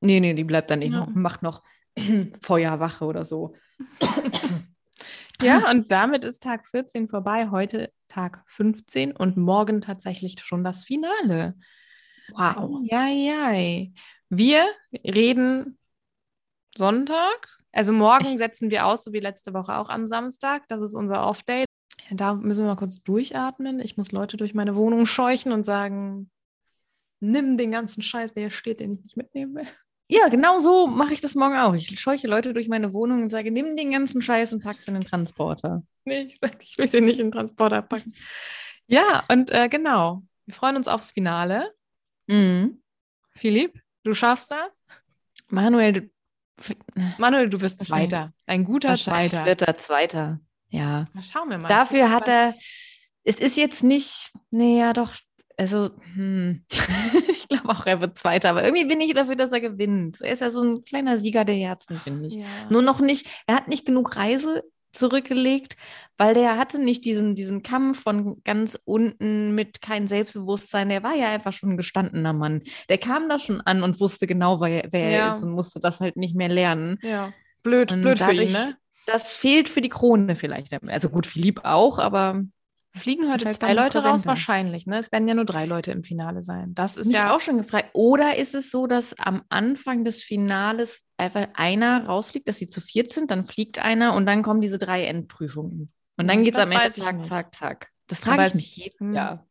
Nee, 0.00 0.18
nee, 0.20 0.32
die 0.32 0.44
bleibt 0.44 0.70
dann 0.70 0.78
nicht 0.78 0.92
Ja. 0.92 1.00
noch, 1.00 1.08
macht 1.14 1.42
noch 1.42 1.62
Feuerwache 2.40 3.04
oder 3.04 3.26
so. 3.26 3.54
Ja, 5.42 5.68
und 5.70 5.90
damit 5.90 6.24
ist 6.24 6.42
Tag 6.42 6.66
14 6.66 7.08
vorbei. 7.08 7.48
Heute 7.50 7.92
Tag 8.08 8.42
15 8.46 9.12
und 9.16 9.36
morgen 9.36 9.80
tatsächlich 9.80 10.36
schon 10.42 10.64
das 10.64 10.84
Finale. 10.84 11.54
Wow. 12.32 12.80
Ja, 12.84 13.06
ja. 13.08 13.86
Wir 14.28 14.64
reden 15.04 15.78
Sonntag. 16.76 17.48
Also 17.72 17.92
morgen 17.92 18.26
Ich- 18.26 18.38
setzen 18.38 18.70
wir 18.70 18.86
aus, 18.86 19.04
so 19.04 19.12
wie 19.12 19.20
letzte 19.20 19.54
Woche 19.54 19.76
auch 19.76 19.88
am 19.88 20.06
Samstag. 20.06 20.68
Das 20.68 20.82
ist 20.82 20.94
unser 20.94 21.26
Off-Day. 21.26 21.64
Da 22.10 22.34
müssen 22.34 22.64
wir 22.64 22.70
mal 22.70 22.76
kurz 22.76 23.02
durchatmen. 23.02 23.80
Ich 23.80 23.96
muss 23.96 24.12
Leute 24.12 24.36
durch 24.36 24.54
meine 24.54 24.74
Wohnung 24.76 25.06
scheuchen 25.06 25.52
und 25.52 25.64
sagen, 25.64 26.30
nimm 27.20 27.56
den 27.56 27.70
ganzen 27.70 28.02
Scheiß, 28.02 28.34
der 28.34 28.44
hier 28.44 28.50
steht, 28.50 28.80
den 28.80 28.94
ich 28.94 29.02
nicht 29.02 29.16
mitnehmen 29.16 29.54
will. 29.54 29.66
Ja, 30.12 30.28
genau 30.28 30.58
so 30.58 30.86
mache 30.86 31.14
ich 31.14 31.22
das 31.22 31.34
morgen 31.34 31.56
auch. 31.56 31.72
Ich 31.72 31.98
scheuche 31.98 32.28
Leute 32.28 32.52
durch 32.52 32.68
meine 32.68 32.92
Wohnung 32.92 33.22
und 33.22 33.30
sage, 33.30 33.50
nimm 33.50 33.76
den 33.76 33.92
ganzen 33.92 34.20
Scheiß 34.20 34.52
und 34.52 34.62
pack's 34.62 34.86
in 34.86 34.92
den 34.92 35.06
Transporter. 35.06 35.84
Nee, 36.04 36.24
ich 36.24 36.38
sag, 36.38 36.62
ich 36.62 36.76
will 36.76 36.86
den 36.86 37.06
nicht 37.06 37.18
in 37.18 37.28
den 37.28 37.32
Transporter 37.32 37.80
packen. 37.80 38.12
Ja, 38.86 39.24
und 39.30 39.50
äh, 39.50 39.70
genau. 39.70 40.22
Wir 40.44 40.54
freuen 40.54 40.76
uns 40.76 40.86
aufs 40.86 41.12
Finale. 41.12 41.72
Mhm. 42.26 42.82
Philipp, 43.30 43.80
du 44.04 44.12
schaffst 44.12 44.50
das. 44.50 44.84
Manuel, 45.48 45.92
du, 45.94 46.10
Manuel, 47.16 47.48
du 47.48 47.62
wirst 47.62 47.82
Zweiter. 47.82 48.34
Ein 48.44 48.64
guter 48.64 48.96
Zweiter. 48.96 49.46
wird 49.46 49.62
er 49.62 49.78
Zweiter. 49.78 50.40
Ja. 50.68 51.06
Na, 51.14 51.22
schauen 51.22 51.48
wir 51.48 51.56
mal. 51.56 51.68
Dafür 51.68 52.10
hat 52.10 52.28
er, 52.28 52.54
es 53.24 53.36
ist 53.36 53.56
jetzt 53.56 53.82
nicht, 53.82 54.30
nee, 54.50 54.78
ja 54.78 54.92
doch, 54.92 55.14
also, 55.62 55.90
hm. 56.14 56.64
ich 57.28 57.48
glaube 57.48 57.68
auch, 57.70 57.86
er 57.86 58.00
wird 58.00 58.18
Zweiter, 58.18 58.50
aber 58.50 58.64
irgendwie 58.64 58.84
bin 58.84 59.00
ich 59.00 59.14
dafür, 59.14 59.36
dass 59.36 59.52
er 59.52 59.60
gewinnt. 59.60 60.20
Er 60.20 60.32
ist 60.32 60.40
ja 60.40 60.50
so 60.50 60.62
ein 60.62 60.82
kleiner 60.84 61.18
Sieger 61.18 61.44
der 61.44 61.54
Herzen, 61.54 61.96
finde 61.98 62.26
ich. 62.28 62.34
Ja. 62.34 62.46
Nur 62.70 62.82
noch 62.82 63.00
nicht, 63.00 63.28
er 63.46 63.56
hat 63.56 63.68
nicht 63.68 63.86
genug 63.86 64.16
Reise 64.16 64.62
zurückgelegt, 64.92 65.76
weil 66.18 66.34
der 66.34 66.58
hatte 66.58 66.78
nicht 66.78 67.04
diesen, 67.06 67.34
diesen 67.34 67.62
Kampf 67.62 68.02
von 68.02 68.42
ganz 68.44 68.78
unten 68.84 69.54
mit 69.54 69.80
kein 69.80 70.06
Selbstbewusstsein. 70.06 70.90
Der 70.90 71.02
war 71.02 71.14
ja 71.14 71.28
einfach 71.30 71.52
schon 71.52 71.70
ein 71.70 71.76
gestandener 71.78 72.32
Mann. 72.34 72.62
Der 72.90 72.98
kam 72.98 73.28
da 73.28 73.38
schon 73.38 73.60
an 73.62 73.82
und 73.82 74.00
wusste 74.00 74.26
genau, 74.26 74.60
wer, 74.60 74.86
wer 74.90 75.10
Ja. 75.10 75.26
er 75.28 75.32
ist 75.32 75.42
und 75.42 75.52
musste 75.52 75.80
das 75.80 76.00
halt 76.00 76.16
nicht 76.16 76.34
mehr 76.36 76.48
lernen. 76.48 76.98
ja. 77.02 77.32
Blöd, 77.62 77.92
Und 77.92 78.00
blöd 78.02 78.18
für 78.18 78.32
ihn, 78.32 78.52
dadurch- 78.52 78.52
ne? 78.52 78.76
Das 79.06 79.32
fehlt 79.32 79.68
für 79.68 79.80
die 79.80 79.88
Krone 79.88 80.34
vielleicht. 80.36 80.72
Also 80.88 81.08
gut, 81.10 81.26
Philipp 81.26 81.60
auch, 81.64 81.98
aber 82.00 82.42
Fliegen 82.94 83.30
heute 83.32 83.48
zwei 83.48 83.72
Leute 83.72 83.98
raus? 83.98 84.04
präsenter. 84.04 84.28
Wahrscheinlich, 84.28 84.86
ne? 84.86 84.98
Es 84.98 85.10
werden 85.10 85.26
ja 85.26 85.34
nur 85.34 85.44
drei 85.44 85.64
Leute 85.64 85.92
im 85.92 86.04
Finale 86.04 86.42
sein. 86.42 86.74
Das 86.74 86.96
ist 86.96 87.06
mich 87.08 87.16
ja 87.16 87.34
auch 87.34 87.40
schon 87.40 87.56
gefragt. 87.58 87.90
Oder 87.94 88.36
ist 88.36 88.54
es 88.54 88.70
so, 88.70 88.86
dass 88.86 89.18
am 89.18 89.42
Anfang 89.48 90.04
des 90.04 90.22
Finales 90.22 91.06
einfach 91.16 91.48
einer 91.54 92.06
rausfliegt, 92.06 92.46
dass 92.48 92.58
sie 92.58 92.68
zu 92.68 92.80
viert 92.80 93.12
sind, 93.12 93.30
dann 93.30 93.46
fliegt 93.46 93.78
einer 93.78 94.14
und 94.14 94.26
dann 94.26 94.42
kommen 94.42 94.60
diese 94.60 94.78
drei 94.78 95.04
Endprüfungen. 95.06 95.90
Und 96.18 96.28
dann 96.28 96.38
Hm, 96.38 96.44
geht 96.44 96.54
es 96.56 96.66
am 96.66 96.72
Ende 96.72 96.90
zack, 96.90 97.16
nicht. 97.16 97.26
zack, 97.26 97.54
zack. 97.54 97.88
Das 98.08 98.20
frage 98.20 98.46
ich 98.46 98.54
mich 98.54 98.76
jeden. 98.76 99.14
Jahr. 99.14 99.46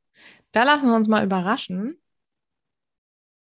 Da 0.51 0.63
lassen 0.63 0.89
wir 0.89 0.95
uns 0.95 1.07
mal 1.07 1.23
überraschen. 1.23 1.97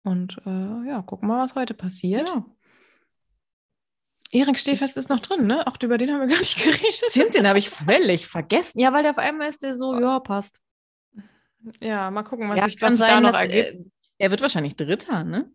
Und 0.04 0.40
äh, 0.46 0.88
ja, 0.88 1.02
gucken 1.02 1.28
mal, 1.28 1.44
was 1.44 1.56
heute 1.56 1.74
passiert. 1.74 2.28
Ja. 2.28 2.46
Erik 4.36 4.60
Stehfest 4.60 4.98
ist 4.98 5.10
noch 5.10 5.20
drin, 5.20 5.48
ne? 5.48 5.66
Auch 5.68 5.78
über 5.82 5.98
den 5.98 6.12
haben 6.12 6.20
wir 6.22 6.28
gar 6.28 6.40
nicht 6.40 6.58
geredet. 6.64 7.12
Stimmt, 7.12 7.36
den 7.36 7.48
habe 7.48 7.60
ich 7.60 7.70
völlig 7.70 8.28
vergessen. 8.28 8.80
Ja, 8.80 8.92
weil 8.94 9.04
der 9.04 9.12
auf 9.12 9.18
einmal 9.18 9.50
ist 9.50 9.64
der 9.64 9.76
so, 9.76 10.00
ja, 10.00 10.20
passt. 10.20 10.60
Ja, 11.82 12.12
mal 12.12 12.24
gucken, 12.24 12.50
was 12.50 12.58
Ja, 12.58 12.66
sich 12.66 12.78
kann 12.80 12.92
was 12.94 13.00
da 13.00 13.08
sein, 13.08 13.24
noch 13.24 13.32
dass, 13.32 13.42
ergibt. 13.42 13.88
äh, 13.88 13.90
Er 14.18 14.32
wird 14.32 14.42
wahrscheinlich 14.42 14.76
Dritter, 14.76 15.24
ne? 15.24 15.50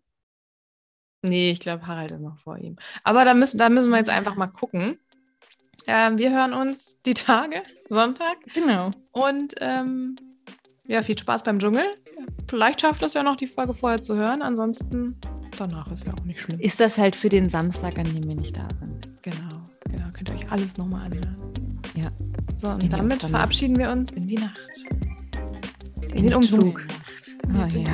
Nee, 1.21 1.51
ich 1.51 1.59
glaube, 1.59 1.85
Harald 1.85 2.11
ist 2.11 2.21
noch 2.21 2.37
vor 2.39 2.57
ihm. 2.57 2.77
Aber 3.03 3.23
da 3.25 3.33
müssen, 3.33 3.57
da 3.59 3.69
müssen 3.69 3.91
wir 3.91 3.97
jetzt 3.97 4.09
einfach 4.09 4.35
mal 4.35 4.47
gucken. 4.47 4.99
Ähm, 5.87 6.17
wir 6.17 6.31
hören 6.31 6.53
uns 6.53 6.99
die 7.05 7.13
Tage, 7.13 7.63
Sonntag. 7.89 8.37
Genau. 8.53 8.91
Und 9.11 9.53
ähm, 9.59 10.15
ja, 10.87 11.01
viel 11.01 11.17
Spaß 11.17 11.43
beim 11.43 11.59
Dschungel. 11.59 11.83
Vielleicht 12.49 12.81
schafft 12.81 13.01
es 13.03 13.13
ja 13.13 13.23
noch, 13.23 13.35
die 13.37 13.47
Folge 13.47 13.73
vorher 13.73 14.01
zu 14.01 14.15
hören. 14.15 14.41
Ansonsten 14.41 15.19
danach 15.57 15.91
ist 15.91 16.05
ja 16.05 16.13
auch 16.13 16.25
nicht 16.25 16.41
schlimm. 16.41 16.59
Ist 16.59 16.79
das 16.79 16.97
halt 16.97 17.15
für 17.15 17.29
den 17.29 17.49
Samstag, 17.49 17.97
an 17.97 18.05
dem 18.05 18.27
wir 18.27 18.35
nicht 18.35 18.57
da 18.57 18.67
sind. 18.73 19.07
Genau, 19.21 19.69
genau. 19.89 20.05
Könnt 20.13 20.29
ihr 20.29 20.35
euch 20.35 20.51
alles 20.51 20.77
nochmal 20.77 21.05
anhören. 21.05 21.79
Ja. 21.95 22.07
So, 22.57 22.69
und 22.69 22.83
In 22.83 22.89
damit 22.89 23.21
verabschieden 23.23 23.77
wir 23.77 23.89
uns 23.91 24.11
in 24.11 24.27
die 24.27 24.35
Nacht. 24.35 24.59
In 26.13 26.27
den 26.27 26.33
Umzug. 26.33 26.85
Ah, 27.53 27.67
ja. 27.67 27.89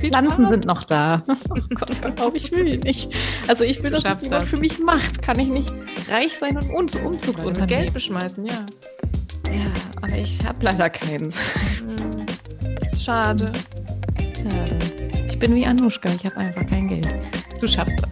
Viel 0.00 0.10
Pflanzen 0.10 0.42
Spaß. 0.44 0.50
sind 0.50 0.64
noch 0.66 0.84
da. 0.84 1.22
Oh 1.50 1.74
Gott, 1.74 2.00
hör 2.00 2.26
auf, 2.26 2.34
ich 2.34 2.50
will 2.52 2.78
nicht. 2.78 3.12
Also 3.48 3.64
ich 3.64 3.82
will, 3.82 3.90
dass 3.90 4.02
das 4.02 4.22
jemand 4.22 4.46
für 4.46 4.56
mich 4.56 4.78
macht. 4.78 5.20
Kann 5.22 5.38
ich 5.38 5.48
nicht 5.48 5.70
reich 6.10 6.38
sein 6.38 6.56
und 6.56 6.70
uns 6.70 6.96
Und 6.96 7.04
Umzugsunternehmen. 7.06 7.66
Geld 7.68 7.92
beschmeißen, 7.94 8.46
ja. 8.46 8.66
Ja, 9.46 9.66
aber 9.96 10.16
ich 10.16 10.44
habe 10.44 10.64
leider 10.64 10.88
keins. 10.90 11.54
Schade. 13.04 13.50
Schade. 14.36 14.78
Ich 15.30 15.38
bin 15.38 15.54
wie 15.54 15.64
Anuschka, 15.64 16.10
ich 16.10 16.26
habe 16.26 16.36
einfach 16.36 16.66
kein 16.66 16.88
Geld. 16.88 17.08
Du 17.58 17.66
schaffst 17.66 17.98
das. 18.02 18.09